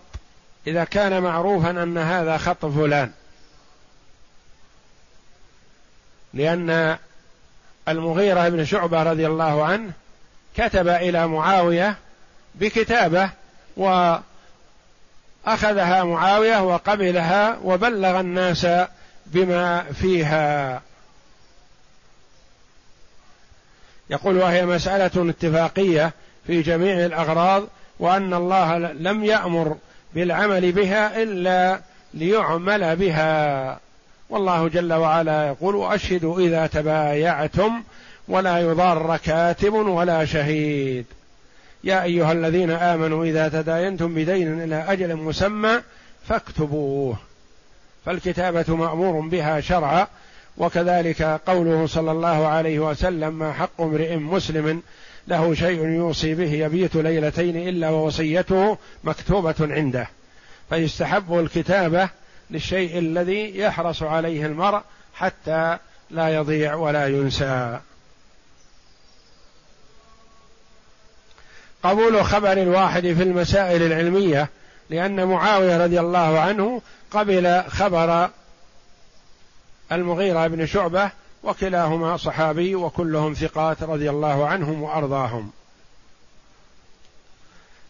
إذا 0.67 0.83
كان 0.83 1.21
معروفا 1.21 1.69
أن 1.69 1.97
هذا 1.97 2.37
خط 2.37 2.65
فلان. 2.65 3.11
لأن 6.33 6.97
المغيرة 7.87 8.49
بن 8.49 8.65
شعبة 8.65 9.03
رضي 9.03 9.27
الله 9.27 9.65
عنه 9.65 9.91
كتب 10.57 10.87
إلى 10.87 11.27
معاوية 11.27 11.95
بكتابة 12.55 13.29
وأخذها 13.77 14.23
معاوية 16.03 16.61
وقبلها 16.61 17.57
وبلغ 17.63 18.19
الناس 18.19 18.67
بما 19.25 19.83
فيها. 19.83 20.81
يقول 24.09 24.37
وهي 24.37 24.65
مسألة 24.65 25.29
اتفاقية 25.29 26.11
في 26.47 26.61
جميع 26.61 27.05
الأغراض 27.05 27.63
وأن 27.99 28.33
الله 28.33 28.77
لم 28.77 29.23
يأمر 29.23 29.77
بالعمل 30.13 30.71
بها 30.71 31.23
إلا 31.23 31.79
ليعمل 32.13 32.95
بها. 32.95 33.79
والله 34.29 34.67
جل 34.67 34.93
وعلا 34.93 35.47
يقول 35.47 35.75
واشهدوا 35.75 36.39
إذا 36.39 36.67
تبايعتم 36.67 37.83
ولا 38.27 38.59
يضار 38.59 39.17
كاتب 39.17 39.73
ولا 39.73 40.25
شهيد. 40.25 41.05
يا 41.83 42.03
أيها 42.03 42.31
الذين 42.31 42.71
آمنوا 42.71 43.25
إذا 43.25 43.47
تداينتم 43.49 44.13
بدين 44.13 44.61
إلى 44.61 44.75
أجل 44.75 45.15
مسمى 45.15 45.81
فاكتبوه. 46.27 47.17
فالكتابة 48.05 48.75
مأمور 48.75 49.19
بها 49.19 49.61
شرعا 49.61 50.07
وكذلك 50.57 51.21
قوله 51.21 51.87
صلى 51.87 52.11
الله 52.11 52.47
عليه 52.47 52.79
وسلم 52.79 53.33
ما 53.33 53.53
حق 53.53 53.81
امرئ 53.81 54.15
مسلم 54.15 54.81
له 55.27 55.53
شيء 55.53 55.85
يوصي 55.85 56.35
به 56.35 56.51
يبيت 56.51 56.95
ليلتين 56.95 57.69
إلا 57.69 57.89
ووصيته 57.89 58.77
مكتوبة 59.03 59.55
عنده. 59.59 60.07
فيستحب 60.69 61.39
الكتابة 61.39 62.09
للشيء 62.51 62.99
الذي 62.99 63.57
يحرص 63.57 64.03
عليه 64.03 64.45
المرء 64.45 64.81
حتى 65.13 65.77
لا 66.09 66.29
يضيع 66.29 66.75
ولا 66.75 67.07
ينسى. 67.07 67.79
قبول 71.83 72.25
خبر 72.25 72.51
الواحد 72.51 73.01
في 73.01 73.23
المسائل 73.23 73.81
العلمية 73.81 74.49
لأن 74.89 75.25
معاوية 75.27 75.83
رضي 75.83 75.99
الله 75.99 76.39
عنه 76.39 76.81
قبل 77.11 77.63
خبر 77.67 78.29
المغيرة 79.91 80.47
بن 80.47 80.65
شعبة 80.65 81.11
وكلاهما 81.45 82.17
صحابي 82.17 82.75
وكلهم 82.75 83.33
ثقات 83.33 83.83
رضي 83.83 84.09
الله 84.09 84.47
عنهم 84.47 84.83
وأرضاهم. 84.83 85.51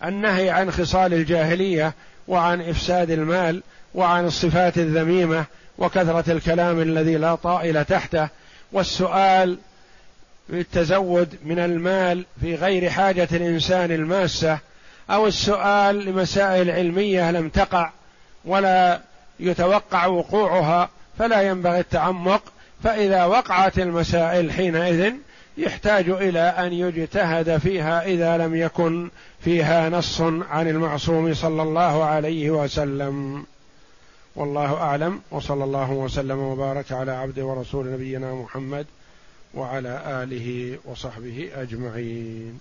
النهي 0.04 0.50
عن 0.50 0.72
خصال 0.72 1.14
الجاهلية 1.14 1.94
وعن 2.28 2.62
إفساد 2.62 3.12
المال 3.12 3.64
وعن 3.94 4.26
الصفات 4.26 4.78
الذميمة 4.78 5.46
وكثرة 5.78 6.32
الكلام 6.32 6.82
الذي 6.82 7.18
لا 7.18 7.36
طائل 7.36 7.86
تحته 7.86 8.30
والسؤال 8.72 9.58
بالتزود 10.50 11.38
من 11.44 11.60
المال 11.60 12.26
في 12.42 12.56
غير 12.56 12.90
حاجة 12.90 13.28
الإنسان 13.32 13.92
الماسة 13.92 14.60
أو 15.10 15.28
السؤال 15.28 16.06
لمسائل 16.06 16.72
علمية 16.72 17.32
لم 17.32 17.50
تقع 17.50 17.92
ولا 18.46 19.02
يتوقع 19.40 20.06
وقوعها 20.06 20.90
فلا 21.20 21.42
ينبغي 21.42 21.80
التعمق 21.80 22.42
فإذا 22.86 23.26
وقعت 23.26 23.80
المسائل 23.80 24.52
حينئذ 24.52 25.14
يحتاج 25.58 26.10
إلى 26.10 26.40
أن 26.40 26.74
يجتهد 26.74 27.58
فيها 27.58 28.06
إذا 28.06 28.38
لم 28.38 28.56
يكن 28.56 29.10
فيها 29.40 29.90
نص 29.90 30.22
عن 30.22 30.68
المعصوم 30.68 31.34
صلى 31.34 31.62
الله 31.64 32.04
عليه 32.04 32.50
وسلم. 32.50 33.46
والله 34.36 34.74
أعلم 34.74 35.22
وصلى 35.32 35.64
الله 35.64 35.92
وسلم 35.92 36.40
وبارك 36.40 36.92
على 36.92 37.12
عبد 37.12 37.40
ورسول 37.40 37.92
نبينا 37.92 38.34
محمد 38.34 38.86
وعلى 39.54 40.24
آله 40.24 40.78
وصحبه 40.86 41.50
أجمعين. 41.56 42.60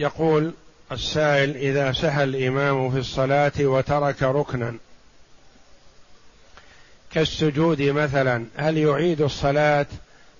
يقول 0.00 0.54
السائل 0.92 1.56
إذا 1.56 1.92
سهى 1.92 2.24
الإمام 2.24 2.90
في 2.90 2.98
الصلاة 2.98 3.52
وترك 3.60 4.22
ركنا 4.22 4.76
كالسجود 7.12 7.82
مثلا 7.82 8.46
هل 8.56 8.78
يعيد 8.78 9.20
الصلاة 9.20 9.86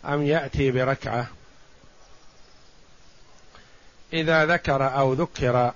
أم 0.04 0.22
يأتي 0.26 0.70
بركعة؟ 0.70 1.26
إذا 4.12 4.46
ذكر 4.46 4.98
أو 4.98 5.12
ذكر 5.12 5.72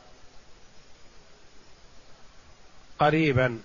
قريبا 2.98 3.58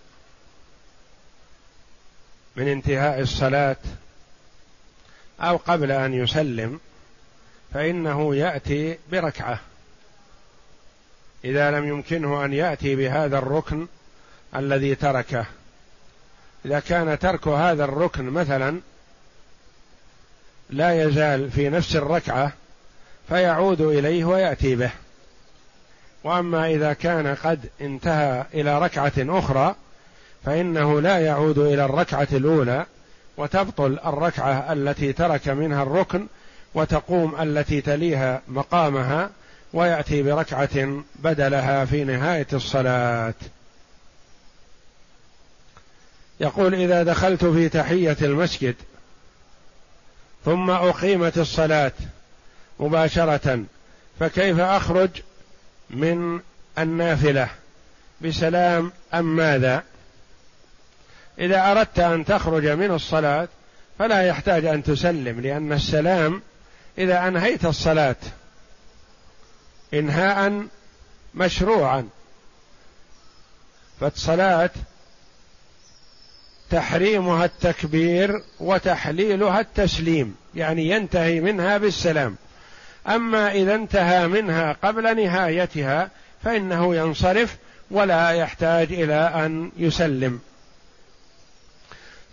من 2.55 2.67
انتهاء 2.67 3.19
الصلاة 3.19 3.77
أو 5.39 5.57
قبل 5.57 5.91
أن 5.91 6.13
يسلم 6.13 6.79
فإنه 7.73 8.35
يأتي 8.35 8.97
بركعة. 9.11 9.68
إذا 11.45 11.71
لم 11.71 11.87
يمكنه 11.87 12.45
أن 12.45 12.53
يأتي 12.53 12.95
بهذا 12.95 13.37
الركن 13.37 13.87
الذي 14.55 14.95
تركه. 14.95 15.45
إذا 16.65 16.79
كان 16.79 17.19
ترك 17.19 17.47
هذا 17.47 17.83
الركن 17.83 18.23
مثلا 18.23 18.79
لا 20.69 21.03
يزال 21.03 21.51
في 21.51 21.69
نفس 21.69 21.95
الركعة 21.95 22.53
فيعود 23.29 23.81
إليه 23.81 24.25
ويأتي 24.25 24.75
به. 24.75 24.91
وأما 26.23 26.69
إذا 26.69 26.93
كان 26.93 27.35
قد 27.35 27.69
انتهى 27.81 28.45
إلى 28.53 28.79
ركعة 28.79 29.13
أخرى 29.17 29.75
فإنه 30.45 31.01
لا 31.01 31.19
يعود 31.19 31.57
إلى 31.57 31.85
الركعة 31.85 32.27
الأولى 32.33 32.85
وتبطل 33.37 33.99
الركعة 34.05 34.73
التي 34.73 35.13
ترك 35.13 35.47
منها 35.49 35.83
الركن 35.83 36.27
وتقوم 36.73 37.35
التي 37.41 37.81
تليها 37.81 38.41
مقامها 38.47 39.29
ويأتي 39.73 40.23
بركعة 40.23 41.03
بدلها 41.15 41.85
في 41.85 42.03
نهاية 42.03 42.47
الصلاة. 42.53 43.33
يقول 46.39 46.75
إذا 46.75 47.03
دخلت 47.03 47.45
في 47.45 47.69
تحية 47.69 48.17
المسجد 48.21 48.75
ثم 50.45 50.69
أقيمت 50.69 51.37
الصلاة 51.37 51.91
مباشرة 52.79 53.63
فكيف 54.19 54.59
أخرج 54.59 55.09
من 55.89 56.39
النافلة؟ 56.77 57.49
بسلام 58.21 58.91
أم 59.13 59.35
ماذا؟ 59.35 59.83
إذا 61.39 61.71
أردت 61.71 61.99
أن 61.99 62.25
تخرج 62.25 62.67
من 62.67 62.91
الصلاة 62.91 63.47
فلا 63.99 64.21
يحتاج 64.21 64.65
أن 64.65 64.83
تسلم 64.83 65.41
لأن 65.41 65.73
السلام 65.73 66.41
إذا 66.97 67.27
أنهيت 67.27 67.65
الصلاة 67.65 68.15
إنهاء 69.93 70.63
مشروعا. 71.35 72.09
فالصلاة 73.99 74.69
تحريمها 76.69 77.45
التكبير 77.45 78.43
وتحليلها 78.59 79.59
التسليم 79.59 80.35
يعني 80.55 80.89
ينتهي 80.89 81.39
منها 81.39 81.77
بالسلام. 81.77 82.35
أما 83.07 83.51
إذا 83.51 83.75
انتهى 83.75 84.27
منها 84.27 84.73
قبل 84.83 85.23
نهايتها 85.23 86.09
فإنه 86.43 86.95
ينصرف 86.95 87.57
ولا 87.91 88.29
يحتاج 88.29 88.93
إلى 88.93 89.13
أن 89.13 89.71
يسلم. 89.77 90.39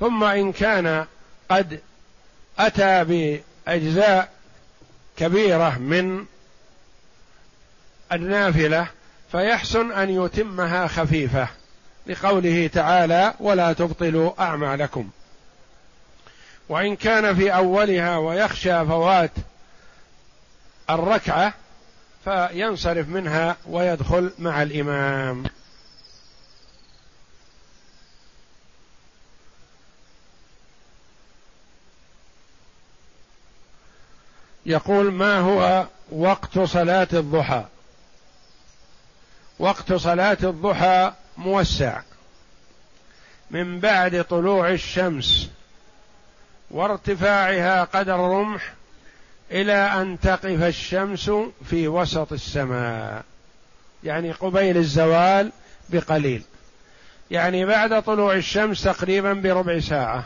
ثم 0.00 0.24
إن 0.24 0.52
كان 0.52 1.06
قد 1.50 1.80
أتى 2.58 3.04
بأجزاء 3.66 4.30
كبيرة 5.16 5.78
من 5.78 6.26
النافلة 8.12 8.88
فيحسن 9.32 9.92
أن 9.92 10.24
يتمها 10.24 10.86
خفيفة. 10.86 11.48
لقوله 12.06 12.70
تعالى 12.72 13.34
ولا 13.40 13.72
تبطلوا 13.72 14.42
أعمالكم. 14.42 15.10
وإن 16.68 16.96
كان 16.96 17.34
في 17.34 17.54
أولها 17.54 18.16
ويخشى 18.16 18.86
فوات 18.86 19.30
الركعة 20.90 21.54
فينصرف 22.24 23.08
منها 23.08 23.56
ويدخل 23.66 24.32
مع 24.38 24.62
الإمام. 24.62 25.44
يقول 34.66 35.12
ما 35.12 35.38
هو 35.38 35.86
وقت 36.12 36.58
صلاة 36.58 37.08
الضحى؟ 37.12 37.64
وقت 39.58 39.92
صلاة 39.92 40.38
الضحى 40.42 41.12
موسع. 41.36 42.00
من 43.50 43.80
بعد 43.80 44.24
طلوع 44.24 44.70
الشمس 44.70 45.50
وارتفاعها 46.70 47.84
قدر 47.84 48.16
رمح 48.16 48.72
إلى 49.50 49.72
أن 49.72 50.20
تقف 50.20 50.62
الشمس 50.62 51.30
في 51.70 51.88
وسط 51.88 52.32
السماء. 52.32 53.24
يعني 54.04 54.32
قبيل 54.32 54.76
الزوال 54.76 55.52
بقليل. 55.88 56.42
يعني 57.30 57.64
بعد 57.64 58.02
طلوع 58.02 58.34
الشمس 58.34 58.82
تقريبا 58.82 59.32
بربع 59.32 59.80
ساعة. 59.80 60.24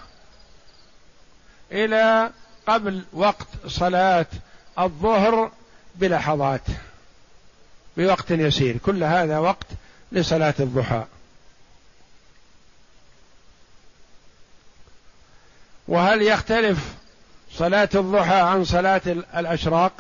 إلى 1.73 2.31
قبل 2.67 3.05
وقت 3.13 3.47
صلاة 3.67 4.27
الظهر 4.79 5.51
بلحظات. 5.95 6.63
بوقت 7.97 8.31
يسير. 8.31 8.77
كل 8.77 9.05
هذا 9.05 9.39
وقت 9.39 9.67
لصلاة 10.13 10.55
الضحى. 10.61 11.05
وهل 15.89 16.23
يختلف 16.23 16.95
صلاة 17.53 17.89
الضحى 17.95 18.41
عن 18.41 18.65
صلاة 18.65 19.03
الأشراق؟ 19.07 19.93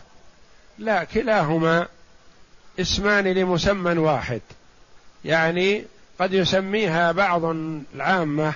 لا 0.78 1.04
كلاهما 1.04 1.86
اسمان 2.80 3.24
لمسمى 3.24 3.98
واحد. 3.98 4.40
يعني 5.24 5.84
قد 6.20 6.32
يسميها 6.32 7.12
بعض 7.12 7.44
العامة 7.94 8.54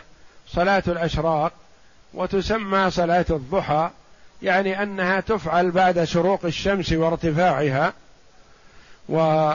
صلاة 0.48 0.82
الأشراق 0.88 1.52
وتسمى 2.14 2.90
صلاة 2.90 3.26
الضحى 3.30 3.90
يعني 4.42 4.82
أنها 4.82 5.20
تفعل 5.20 5.70
بعد 5.70 6.04
شروق 6.04 6.44
الشمس 6.44 6.92
وارتفاعها 6.92 7.92
و 9.08 9.50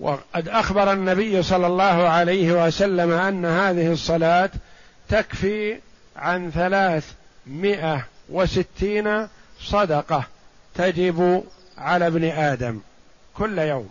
وقد 0.00 0.48
أخبر 0.48 0.92
النبي 0.92 1.42
صلى 1.42 1.66
الله 1.66 2.08
عليه 2.08 2.66
وسلم 2.66 3.12
أن 3.12 3.44
هذه 3.44 3.92
الصلاة 3.92 4.50
تكفي 5.08 5.80
عن 6.16 6.50
ثلاثمائة 6.50 8.06
وستين 8.28 9.28
صدقة 9.60 10.24
تجب 10.74 11.44
على 11.78 12.06
ابن 12.06 12.24
آدم 12.24 12.80
كل 13.34 13.58
يوم. 13.58 13.88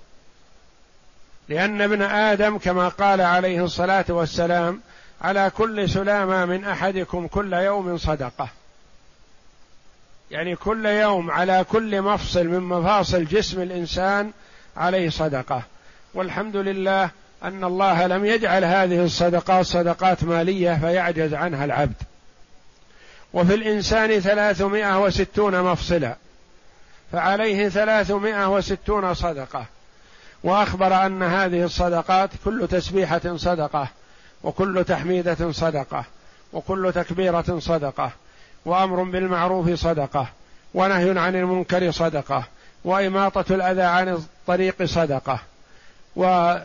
لأن 1.50 1.82
ابن 1.82 2.02
آدم 2.02 2.58
كما 2.58 2.88
قال 2.90 3.22
عليه 3.22 3.64
الصلاة 3.66 4.06
والسلام 4.10 4.82
على 5.22 5.52
كل 5.58 5.90
سلامة 5.90 6.46
من 6.46 6.66
أحدكم 6.66 7.28
كل 7.28 7.54
يوم 7.54 7.98
صدقة. 7.98 8.50
يعني 10.32 10.56
كل 10.56 10.86
يوم 10.86 11.32
على 11.32 11.66
كل 11.72 12.02
مفصل 12.02 12.48
من 12.48 12.60
مفاصل 12.60 13.26
جسم 13.26 13.62
الإنسان 13.62 14.32
عليه 14.78 15.10
صدقة. 15.10 15.62
والحمد 16.14 16.56
لله 16.56 17.10
أن 17.44 17.64
الله 17.64 18.08
لم 18.08 18.26
يجعل 18.26 18.66
هذه 18.66 19.06
الصدقات 19.06 19.66
صدقات 19.66 20.24
مالية 20.24 20.74
فيعجز 20.74 21.34
عنها 21.34 21.66
العبد. 21.66 21.96
وفي 23.34 23.54
الإنسان 23.56 24.20
ثلاثمائة 24.20 25.04
وستون 25.04 25.62
مفصلا 25.62 26.16
فعليه 27.12 27.70
ثلاثمائة 27.70 28.56
وستون 28.56 29.14
صدقة. 29.14 29.66
وأخبر 30.44 31.06
أن 31.06 31.24
هذه 31.24 31.64
الصدقات 31.64 32.30
كل 32.46 32.68
تسبيحة 32.72 33.36
صدقة 33.36 33.88
وكل 34.44 34.84
تحميدة 34.88 35.52
صدقة 35.52 36.04
وكل 36.54 36.92
تكبيرة 36.96 37.60
صدقة. 37.60 38.12
وأمر 38.68 39.04
بالمعروف 39.04 39.70
صدقة 39.70 40.28
ونهي 40.74 41.20
عن 41.20 41.36
المنكر 41.36 41.92
صدقة 41.92 42.44
وإماطة 42.86 43.56
الأذى 43.56 43.82
عن 43.82 44.10
الطريق 44.10 44.84
صدقة. 44.84 45.40
وكل 46.16 46.62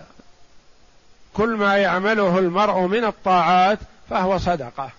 ما 1.39 1.77
يعمله 1.77 2.39
المرء 2.39 2.81
من 2.81 3.05
الطاعات 3.05 3.79
فهو 4.11 4.39
صدقة. 4.39 4.91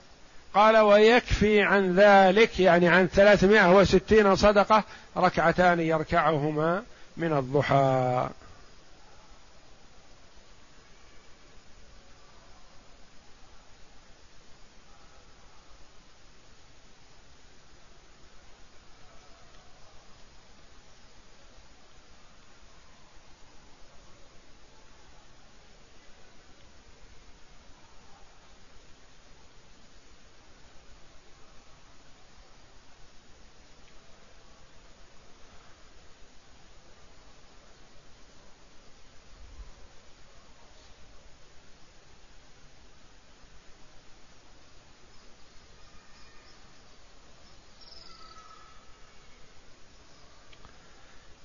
قال 0.54 0.78
ويكفي 0.78 1.62
عن 1.62 1.96
ذلك 1.96 2.60
يعني 2.60 2.88
عن 2.88 3.08
ثلاثمائة 3.08 3.76
وستين 3.76 4.36
صدقة 4.36 4.84
ركعتان 5.18 5.80
يركعهما 5.80 6.84
من 7.18 7.34
الضحى. 7.34 8.28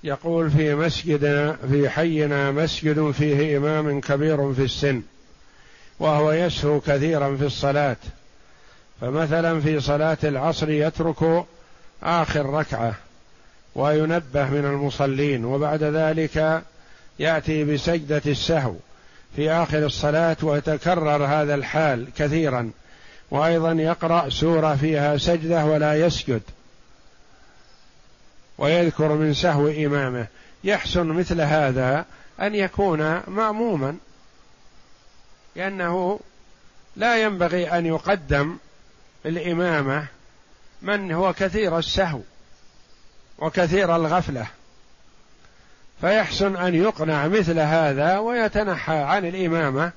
يقول 0.09 0.51
في 0.51 0.75
مسجدنا 0.75 1.55
في 1.69 1.89
حينا 1.89 2.51
مسجد 2.51 3.11
فيه 3.11 3.57
إمام 3.57 4.01
كبير 4.01 4.53
في 4.53 4.63
السن 4.63 5.01
وهو 5.99 6.31
يسهو 6.31 6.79
كثيرا 6.79 7.35
في 7.35 7.45
الصلاة. 7.45 7.97
فمثلا 9.01 9.61
في 9.61 9.79
صلاة 9.79 10.17
العصر 10.23 10.69
يترك 10.69 11.45
آخر 12.03 12.45
ركعة 12.45 12.93
وينبه 13.75 14.49
من 14.49 14.65
المصلين 14.65 15.45
وبعد 15.45 15.83
ذلك 15.83 16.61
يأتي 17.19 17.63
بسجدة 17.63 18.21
السهو 18.25 18.75
في 19.35 19.51
آخر 19.51 19.85
الصلاة 19.85 20.37
ويتكرر 20.43 21.25
هذا 21.25 21.55
الحال 21.55 22.07
كثيرا. 22.17 22.71
وأيضا 23.31 23.71
يقرأ 23.71 24.29
سورة 24.29 24.75
فيها 24.75 25.17
سجدة 25.17 25.65
ولا 25.65 25.95
يسجد. 26.05 26.41
ويذكر 28.59 29.13
من 29.13 29.33
سهو 29.33 29.67
إمامه. 29.67 30.27
يحسن 30.63 31.07
مثل 31.07 31.41
هذا 31.41 32.05
أن 32.41 32.55
يكون 32.55 33.21
مأموما. 33.27 33.97
لأنه 35.55 36.19
لا 36.95 37.21
ينبغي 37.23 37.71
أن 37.71 37.85
يقدم 37.85 38.57
الإمامة 39.25 40.05
من 40.81 41.11
هو 41.11 41.33
كثير 41.33 41.77
السهو 41.77 42.19
وكثير 43.37 43.95
الغفلة. 43.95 44.47
فيحسن 46.01 46.55
أن 46.55 46.75
يقنع 46.75 47.27
مثل 47.27 47.59
هذا 47.59 48.17
ويتنحى 48.17 48.97
عن 48.97 49.25
الإمامة. 49.25 49.91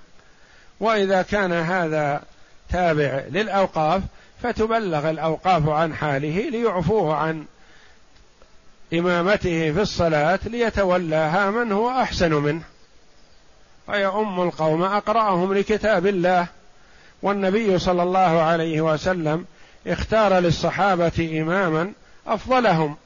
وإذا 0.80 1.22
كان 1.22 1.52
هذا 1.52 2.22
تابع 2.70 3.24
للأوقاف 3.30 4.02
فتبلغ 4.42 5.10
الأوقاف 5.10 5.68
عن 5.68 5.94
حاله 5.94 6.48
ليعفوه 6.50 7.16
عن 7.16 7.44
إمامته 8.92 9.72
في 9.72 9.80
الصلاة 9.82 10.40
ليتولاها 10.44 11.50
من 11.50 11.72
هو 11.72 11.90
أحسن 11.90 12.34
منه. 12.34 12.62
فيؤم 13.86 14.42
القوم 14.42 14.82
أقرأهم 14.82 15.54
لكتاب 15.54 16.06
الله. 16.06 16.46
والنبي 17.22 17.78
صلى 17.78 18.02
الله 18.02 18.20
عليه 18.42 18.80
وسلم 18.80 19.44
اختار 19.86 20.38
للصحابة 20.38 21.40
إماما 21.42 21.92
أفضلهم. 22.26 22.96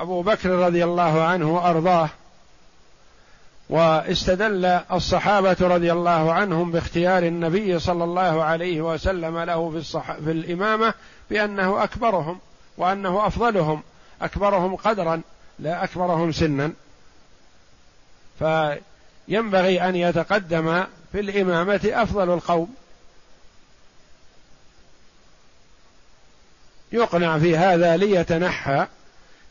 أبو 0.00 0.22
بكر 0.22 0.50
رضي 0.50 0.84
الله 0.84 1.22
عنه 1.22 1.54
وأرضاه. 1.54 2.08
واستدل 3.70 4.64
الصحابة 4.92 5.56
رضي 5.60 5.92
الله 5.92 6.32
عنهم 6.32 6.72
باختيار 6.72 7.22
النبي 7.22 7.78
صلى 7.78 8.04
الله 8.04 8.44
عليه 8.44 8.80
وسلم 8.80 9.38
له 9.38 9.70
في, 9.70 9.76
الصح... 9.76 10.12
في 10.12 10.30
الإمامة 10.30 10.94
بأنه 11.30 11.84
أكبرهم 11.84 12.38
وأنه 12.78 13.26
أفضلهم. 13.26 13.82
أكبرهم 14.22 14.76
قدرا 14.76 15.22
لا 15.58 15.84
أكبرهم 15.84 16.32
سنا. 16.32 16.72
فينبغي 18.38 19.82
أن 19.82 19.96
يتقدم 19.96 20.84
في 21.12 21.20
الإمامة 21.20 21.80
أفضل 21.84 22.34
القوم. 22.34 22.74
يقنع 26.92 27.38
في 27.38 27.56
هذا 27.56 27.96
ليتنحى 27.96 28.86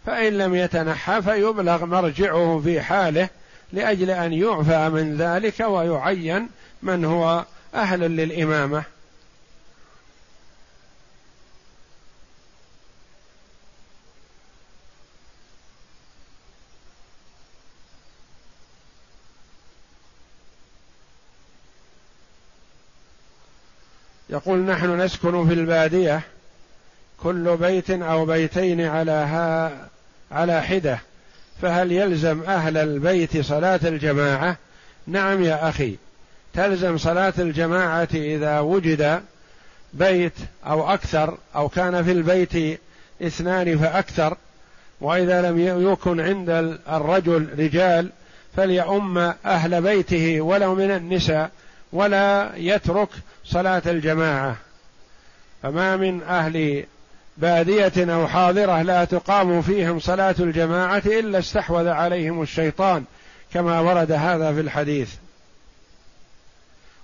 فإن 0.06 0.38
لم 0.38 0.56
يتنحى 0.56 1.22
فيبلغ 1.22 1.86
مرجعه 1.86 2.62
في 2.64 2.82
حاله 2.82 3.30
لأجل 3.74 4.10
أن 4.10 4.34
يعفى 4.34 4.90
من 4.90 5.18
ذلك 5.18 5.60
ويعين 5.60 6.50
من 6.82 7.06
هو 7.06 7.46
أهل 7.76 8.00
للإمامة. 8.00 8.95
يقول 24.36 24.60
نحن 24.60 25.02
نسكن 25.02 25.48
في 25.48 25.54
البادية 25.54 26.22
كل 27.24 27.58
بيت 27.58 27.90
أو 27.90 28.26
بيتين 28.26 28.82
على 28.82 29.12
ها 29.12 29.72
على 30.32 30.62
حدة 30.62 31.00
فهل 31.62 31.92
يلزم 31.92 32.44
أهل 32.44 32.78
البيت 32.78 33.46
صلاة 33.46 33.80
الجماعة؟ 33.84 34.58
نعم 35.08 35.44
يا 35.44 35.70
أخي 35.70 35.96
تلزم 36.54 36.98
صلاة 36.98 37.34
الجماعة 37.40 38.08
إذا 38.14 38.60
وجد 38.60 39.22
بيت 39.94 40.34
أو 40.68 40.94
أكثر 40.94 41.38
أو 41.56 41.70
كان 41.70 42.04
في 42.04 42.12
البيت 42.12 42.80
اثنان 43.22 43.78
فأكثر 43.78 44.38
وإذا 45.02 45.52
لم 45.52 45.90
يكن 45.92 46.20
عند 46.20 46.50
الرجل 46.90 47.48
رجال 47.60 48.10
فليؤم 48.58 49.18
أهل 49.46 49.82
بيته 49.82 50.42
ولو 50.42 50.76
من 50.76 50.92
النساء 50.92 51.52
ولا 51.94 52.52
يترك 52.56 53.10
صلاة 53.46 53.82
الجماعة. 53.86 54.56
فما 55.64 55.98
من 55.98 56.24
أهل 56.24 56.84
بادية 57.38 58.14
أو 58.14 58.28
حاضرة 58.28 58.82
لا 58.82 59.06
تقام 59.06 59.62
فيهم 59.62 60.00
صلاة 60.00 60.36
الجماعة 60.40 61.04
إلا 61.06 61.40
استحوذ 61.40 61.88
عليهم 61.88 62.42
الشيطان 62.42 63.04
كما 63.54 63.80
ورد 63.80 64.12
هذا 64.12 64.54
في 64.54 64.60
الحديث. 64.60 65.10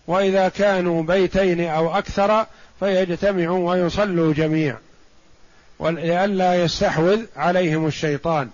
وإذا 0.07 0.49
كانوا 0.49 1.03
بيتين 1.03 1.69
أو 1.69 1.97
أكثر 1.97 2.45
فيجتمعوا 2.79 3.71
ويصلوا 3.71 4.33
جميع 4.33 4.77
ولئلا 5.79 6.63
يستحوذ 6.63 7.25
عليهم 7.35 7.87
الشيطان. 7.87 8.49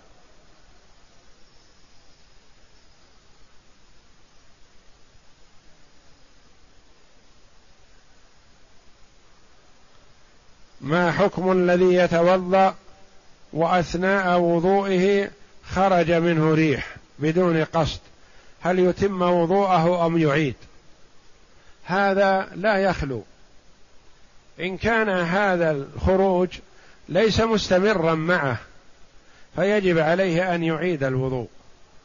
ما 10.88 11.12
حكم 11.12 11.52
الذي 11.52 11.94
يتوضأ 11.94 12.76
وأثناء 13.54 14.40
وضوئه 14.40 15.30
خرج 15.70 16.12
منه 16.12 16.54
ريح 16.54 16.96
بدون 17.20 17.64
قصد؟ 17.64 18.00
هل 18.62 18.80
يتم 18.80 19.22
وضوءه 19.22 20.06
أم 20.06 20.18
يعيد؟ 20.18 20.56
هذا 21.86 22.50
لا 22.56 22.78
يخلو. 22.78 23.24
إن 24.60 24.78
كان 24.78 25.10
هذا 25.10 25.72
الخروج 25.72 26.50
ليس 27.10 27.40
مستمرا 27.40 28.16
معه 28.16 28.58
فيجب 29.56 29.98
عليه 29.98 30.56
أن 30.56 30.64
يعيد 30.64 31.04
الوضوء 31.04 31.48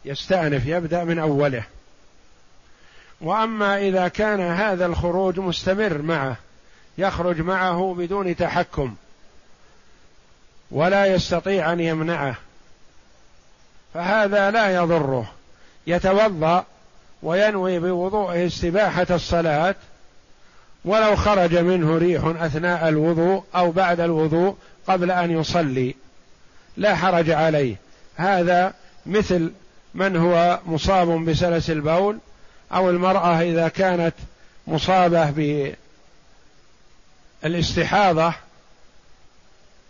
يستأنف 0.04 0.66
يبدأ 0.66 1.04
من 1.04 1.18
أوله. 1.18 1.64
وأما 3.20 3.78
إذا 3.78 4.08
كان 4.08 4.40
هذا 4.40 4.86
الخروج 4.86 5.40
مستمر 5.40 6.02
معه 6.02 6.36
يخرج 6.98 7.40
معه 7.40 7.94
بدون 7.98 8.36
تحكم 8.36 8.94
ولا 10.70 11.06
يستطيع 11.06 11.72
أن 11.72 11.80
يمنعه. 11.80 12.34
فهذا 13.94 14.50
لا 14.50 14.74
يضره. 14.74 15.32
يتوضأ 15.86 16.64
وينوي 17.22 17.78
بوضوءه 17.78 18.46
استباحة 18.46 19.06
الصلاة 19.10 19.74
ولو 20.84 21.16
خرج 21.16 21.56
منه 21.56 21.98
ريح 21.98 22.24
أثناء 22.24 22.88
الوضوء 22.88 23.44
أو 23.54 23.70
بعد 23.70 24.00
الوضوء 24.00 24.56
قبل 24.86 25.10
أن 25.10 25.30
يصلي. 25.30 25.94
لا 26.76 26.94
حرج 26.94 27.30
عليه. 27.30 27.76
هذا 28.16 28.74
مثل 29.06 29.52
من 29.94 30.16
هو 30.16 30.60
مصاب 30.66 31.24
بسلس 31.24 31.70
البول 31.70 32.18
أو 32.72 32.90
المرأة 32.90 33.40
إذا 33.40 33.68
كانت 33.68 34.14
مصابة 34.66 35.30
الاستحاضة 37.44 38.34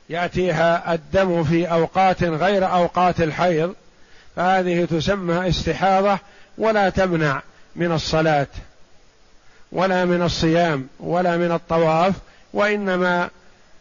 يأتيها 0.08 0.94
الدم 0.94 1.44
في 1.44 1.66
أوقات 1.66 2.24
غير 2.24 2.72
أوقات 2.72 3.20
الحيض 3.20 3.74
فهذه 4.36 4.84
تسمى 4.84 5.48
استحاضة 5.48 6.18
ولا 6.58 6.90
تمنع 6.90 7.42
من 7.76 7.92
الصلاة 7.92 8.46
ولا 9.72 10.04
من 10.04 10.22
الصيام 10.22 10.86
ولا 11.00 11.36
من 11.36 11.52
الطواف 11.52 12.14
وإنما 12.52 13.30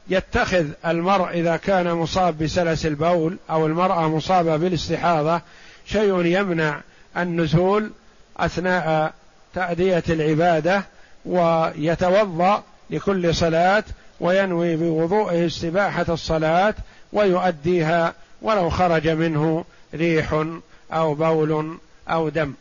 يتخذ 0.10 0.66
المرء 0.86 1.30
إذا 1.30 1.58
كان 1.58 1.94
مصاب 1.94 2.38
بسلس 2.38 2.86
البول 2.86 3.38
أو 3.50 3.66
المرأة 3.66 4.10
مصابة 4.10 4.58
بالاستحاضة 4.58 5.42
شيء 5.86 6.26
يمنع 6.26 6.82
النزول 7.18 7.92
أثناء 8.38 9.14
تأدية 9.56 10.04
العبادة 10.10 10.84
ويتوضأ 11.26 12.64
لكل 12.92 13.36
صلاة 13.36 13.84
وينوي 14.20 14.76
بوضوءه 14.76 15.46
استباحة 15.46 16.06
الصلاة 16.10 16.76
ويؤديها 17.14 18.14
ولو 18.42 18.70
خرج 18.70 19.08
منه 19.08 19.66
ريح 19.94 20.46
أو 20.92 21.14
بول 21.14 21.78
أو 22.10 22.30
دم. 22.30 22.54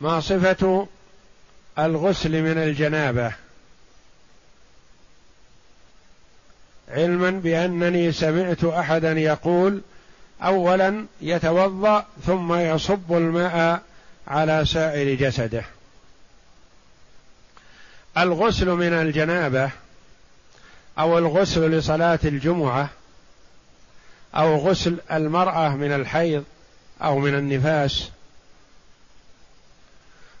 ما 0.00 0.20
صفة 0.20 0.86
الغسل 1.78 2.42
من 2.42 2.58
الجنابة؟ 2.58 3.32
علما 6.90 7.30
بأنني 7.30 8.12
سمعت 8.12 8.64
أحدا 8.64 9.12
يقول 9.12 9.80
اولا 10.42 11.06
يتوضأ 11.20 12.06
ثم 12.26 12.54
يصب 12.54 13.12
الماء 13.12 13.82
على 14.28 14.64
سائر 14.66 15.14
جسده. 15.14 15.64
الغسل 18.18 18.68
من 18.68 18.92
الجنابة 18.92 19.70
أو 20.98 21.18
الغسل 21.18 21.70
لصلاة 21.70 22.18
الجمعة 22.24 22.90
أو 24.34 24.56
غسل 24.56 24.96
المرأة 25.12 25.68
من 25.68 25.92
الحيض 25.92 26.44
أو 27.02 27.18
من 27.18 27.34
النفاس. 27.34 28.08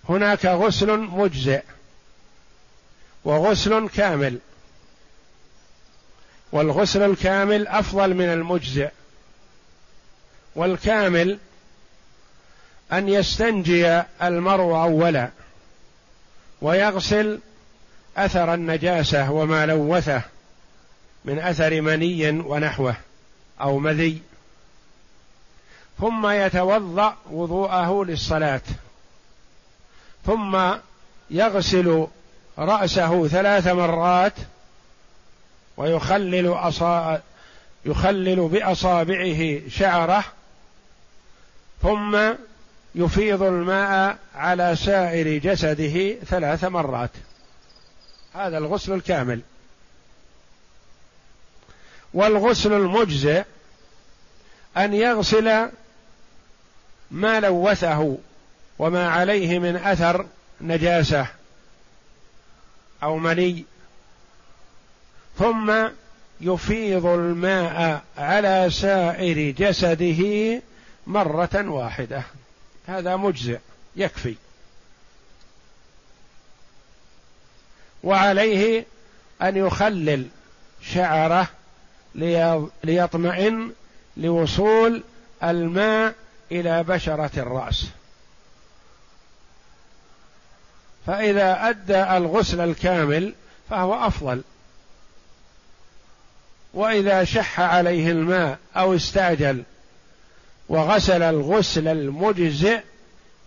هناك 0.08 0.46
غسل 0.46 0.98
مجزئ 0.98 1.62
وغسل 3.24 3.88
كامل. 3.88 4.38
والغسل 6.52 7.02
الكامل 7.02 7.66
أفضل 7.66 8.14
من 8.14 8.32
المجزئ. 8.32 8.90
والكامل 10.56 11.38
أن 12.92 13.08
يستنجي 13.08 14.02
المرء 14.22 14.74
اولا 14.82 15.30
ويغسل 16.62 17.40
أثر 18.16 18.54
النجاسة 18.54 19.30
وما 19.30 19.66
لوثه 19.66 20.22
من 21.24 21.38
أثر 21.38 21.80
مني 21.80 22.30
ونحوه 22.30 22.96
أو 23.60 23.78
مذي. 23.78 24.22
ثم 26.00 26.26
يتوضأ 26.26 27.16
وضوءه 27.30 28.04
للصلاة. 28.04 28.62
ثم 30.26 30.60
يغسل 31.30 32.06
رأسه 32.58 33.28
ثلاث 33.28 33.66
مرات 33.66 34.32
ويخلل 35.80 36.52
أصا 36.52 37.20
يخلل 37.84 38.48
بأصابعه 38.48 39.68
شعره 39.68 40.24
ثم 41.82 42.18
يفيض 42.94 43.42
الماء 43.42 44.18
على 44.34 44.76
سائر 44.76 45.38
جسده 45.38 46.14
ثلاث 46.14 46.64
مرات. 46.64 47.10
هذا 48.34 48.58
الغسل 48.58 48.92
الكامل. 48.92 49.40
والغسل 52.14 52.72
المجزئ 52.72 53.44
أن 54.76 54.94
يغسل 54.94 55.70
ما 57.10 57.40
لوثه 57.40 58.18
وما 58.78 59.08
عليه 59.08 59.58
من 59.58 59.76
أثر 59.76 60.26
نجاسة 60.60 61.26
أو 63.02 63.18
مني 63.18 63.64
ثم 65.40 65.88
يفيض 66.40 67.06
الماء 67.06 68.02
على 68.18 68.70
سائر 68.70 69.50
جسده 69.50 70.22
مرة 71.06 71.50
واحدة. 71.54 72.22
هذا 72.86 73.16
مجزئ 73.16 73.58
يكفي. 73.96 74.34
وعليه 78.02 78.84
أن 79.42 79.56
يخلل 79.56 80.26
شعره 80.82 81.48
ليطمئن 82.84 83.72
لوصول 84.16 85.02
الماء 85.44 86.14
إلى 86.52 86.82
بشرة 86.82 87.30
الرأس. 87.36 87.86
فإذا 91.06 91.68
أدى 91.68 92.02
الغسل 92.02 92.60
الكامل 92.60 93.34
فهو 93.70 94.06
أفضل. 94.06 94.42
وإذا 96.74 97.24
شح 97.24 97.60
عليه 97.60 98.10
الماء 98.10 98.58
أو 98.76 98.94
استعجل 98.94 99.62
وغسل 100.68 101.22
الغسل 101.22 101.88
المجزئ 101.88 102.80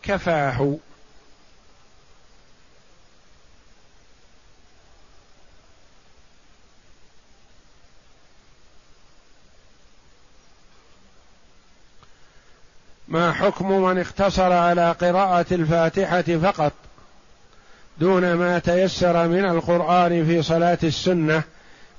كفاه. 0.03 0.77
ما 13.07 13.33
حكم 13.33 13.81
من 13.81 13.99
اقتصر 13.99 14.51
على 14.51 14.91
قراءة 14.91 15.45
الفاتحة 15.51 16.21
فقط 16.21 16.73
دون 17.97 18.33
ما 18.33 18.59
تيسر 18.59 19.27
من 19.27 19.45
القرآن 19.45 20.25
في 20.25 20.41
صلاة 20.41 20.77
السنة؟ 20.83 21.43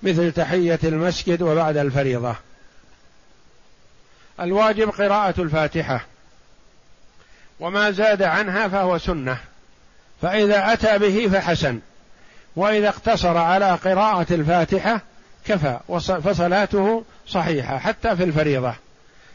مثل 0.05 0.33
تحية 0.33 0.79
المسجد 0.85 1.43
وبعد 1.43 1.77
الفريضة. 1.77 2.37
الواجب 4.41 4.89
قراءة 4.89 5.41
الفاتحة. 5.41 6.05
وما 7.61 7.91
زاد 7.91 8.23
عنها 8.23 8.69
فهو 8.69 8.99
سنة. 8.99 9.39
فإذا 10.23 10.73
أتى 10.73 10.99
به 10.99 11.29
فحسن. 11.29 11.81
وإذا 12.57 12.89
اقتصر 12.89 13.37
على 13.37 13.71
قراءة 13.71 14.35
الفاتحة 14.35 15.01
كفى. 15.47 15.79
فصلاته 16.25 17.05
صحيحة 17.29 17.79
حتى 17.79 18.17
في 18.17 18.25
الفريضة. 18.25 18.75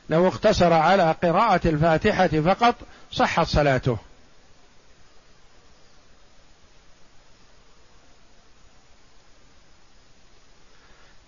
لو 0.09 0.27
اقتصر 0.27 0.73
على 0.73 1.15
قراءة 1.23 1.67
الفاتحة 1.67 2.27
فقط 2.27 2.75
صحت 3.11 3.47
صلاته. 3.47 3.97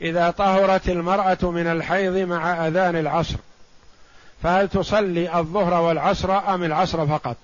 إذا 0.01 0.31
طهرت 0.31 0.89
المرأة 0.89 1.37
من 1.41 1.67
الحيض 1.67 2.17
مع 2.17 2.67
أذان 2.67 2.95
العصر 2.95 3.35
فهل 4.43 4.69
تصلي 4.69 5.39
الظهر 5.39 5.73
والعصر 5.81 6.53
أم 6.53 6.63
العصر 6.63 7.07
فقط؟ 7.07 7.37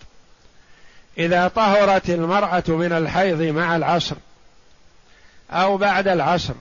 إذا 1.18 1.48
طهرت 1.48 2.10
المرأة 2.10 2.64
من 2.68 2.92
الحيض 2.92 3.42
مع 3.42 3.76
العصر 3.76 4.16
أو 5.52 5.78
بعد 5.78 6.08
العصر 6.08 6.54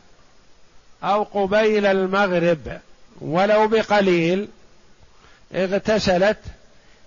أو 1.02 1.22
قبيل 1.22 1.86
المغرب 1.86 2.80
ولو 3.20 3.68
بقليل 3.68 4.48
اغتسلت 5.54 6.38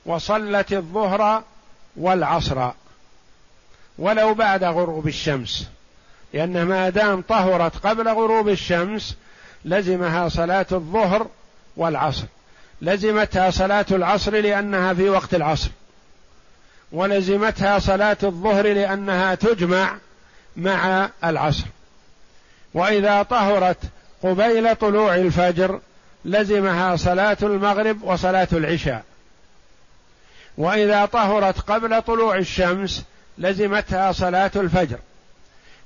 وصلت 0.05 0.73
الظهر 0.73 1.43
والعصر 1.97 2.69
ولو 3.97 4.33
بعد 4.33 4.63
غروب 4.63 5.07
الشمس 5.07 5.67
لأن 6.33 6.63
ما 6.63 6.89
دام 6.89 7.21
طهرت 7.21 7.77
قبل 7.77 8.09
غروب 8.09 8.49
الشمس 8.49 9.15
لزمها 9.65 10.29
صلاة 10.29 10.65
الظهر 10.71 11.27
والعصر. 11.77 12.25
لزمتها 12.81 13.51
صلاة 13.51 13.85
العصر 13.91 14.31
لأنها 14.31 14.93
في 14.93 15.09
وقت 15.09 15.33
العصر. 15.33 15.69
ولزمتها 16.91 17.79
صلاة 17.79 18.17
الظهر 18.23 18.73
لأنها 18.73 19.35
تجمع 19.35 19.97
مع 20.57 21.09
العصر. 21.23 21.65
وإذا 22.73 23.23
طهرت 23.23 23.77
قبيل 24.23 24.75
طلوع 24.75 25.15
الفجر 25.15 25.79
لزمها 26.25 26.95
صلاة 26.95 27.37
المغرب 27.43 28.03
وصلاة 28.03 28.47
العشاء. 28.53 29.03
وإذا 30.57 31.05
طهرت 31.05 31.59
قبل 31.59 32.01
طلوع 32.01 32.37
الشمس 32.37 33.03
لزمتها 33.37 34.11
صلاة 34.11 34.51
الفجر. 34.55 34.97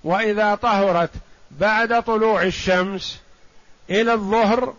وإذا 0.04 0.56
طهرت 0.56 1.10
بعد 1.52 2.04
طلوع 2.04 2.44
الشمس 2.44 3.20
إلى 3.90 4.14
الظهر 4.14 4.74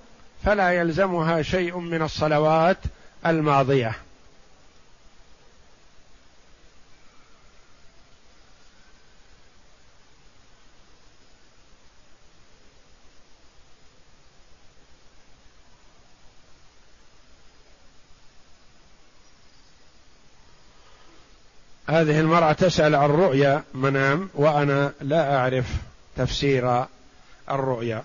فلا 0.45 0.70
يلزمها 0.70 1.43
شيء 1.43 1.79
من 1.79 2.03
الصلوات 2.03 2.77
الماضية. 3.27 3.93
هذه 21.95 22.20
المرأة 22.20 22.53
تسأل 22.53 22.95
عن 22.95 23.09
رؤيا 23.09 23.62
منام 23.74 24.30
وأنا 24.34 24.92
لا 25.01 25.36
أعرف 25.36 25.66
تفسير 26.16 26.84
الرؤيا 27.51 28.03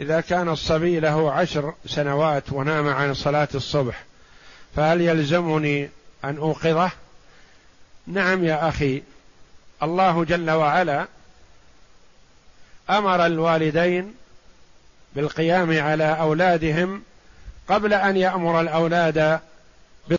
إذا 0.00 0.20
كان 0.20 0.48
الصبي 0.48 1.00
له 1.00 1.32
عشر 1.32 1.74
سنوات 1.86 2.52
ونام 2.52 2.88
عن 2.88 3.14
صلاة 3.14 3.48
الصبح 3.54 4.04
فهل 4.76 5.00
يلزمني 5.00 5.90
أن 6.24 6.36
أوقظه؟ 6.36 6.90
نعم 8.06 8.44
يا 8.44 8.68
أخي 8.68 9.02
الله 9.82 10.24
جل 10.24 10.50
وعلا 10.50 11.06
أمر 12.90 13.26
الوالدين 13.26 14.14
بالقيام 15.14 15.80
على 15.80 16.04
أولادهم 16.04 17.02
قبل 17.68 17.94
أن 17.94 18.16
يأمر 18.16 18.60
الأولاد 18.60 19.40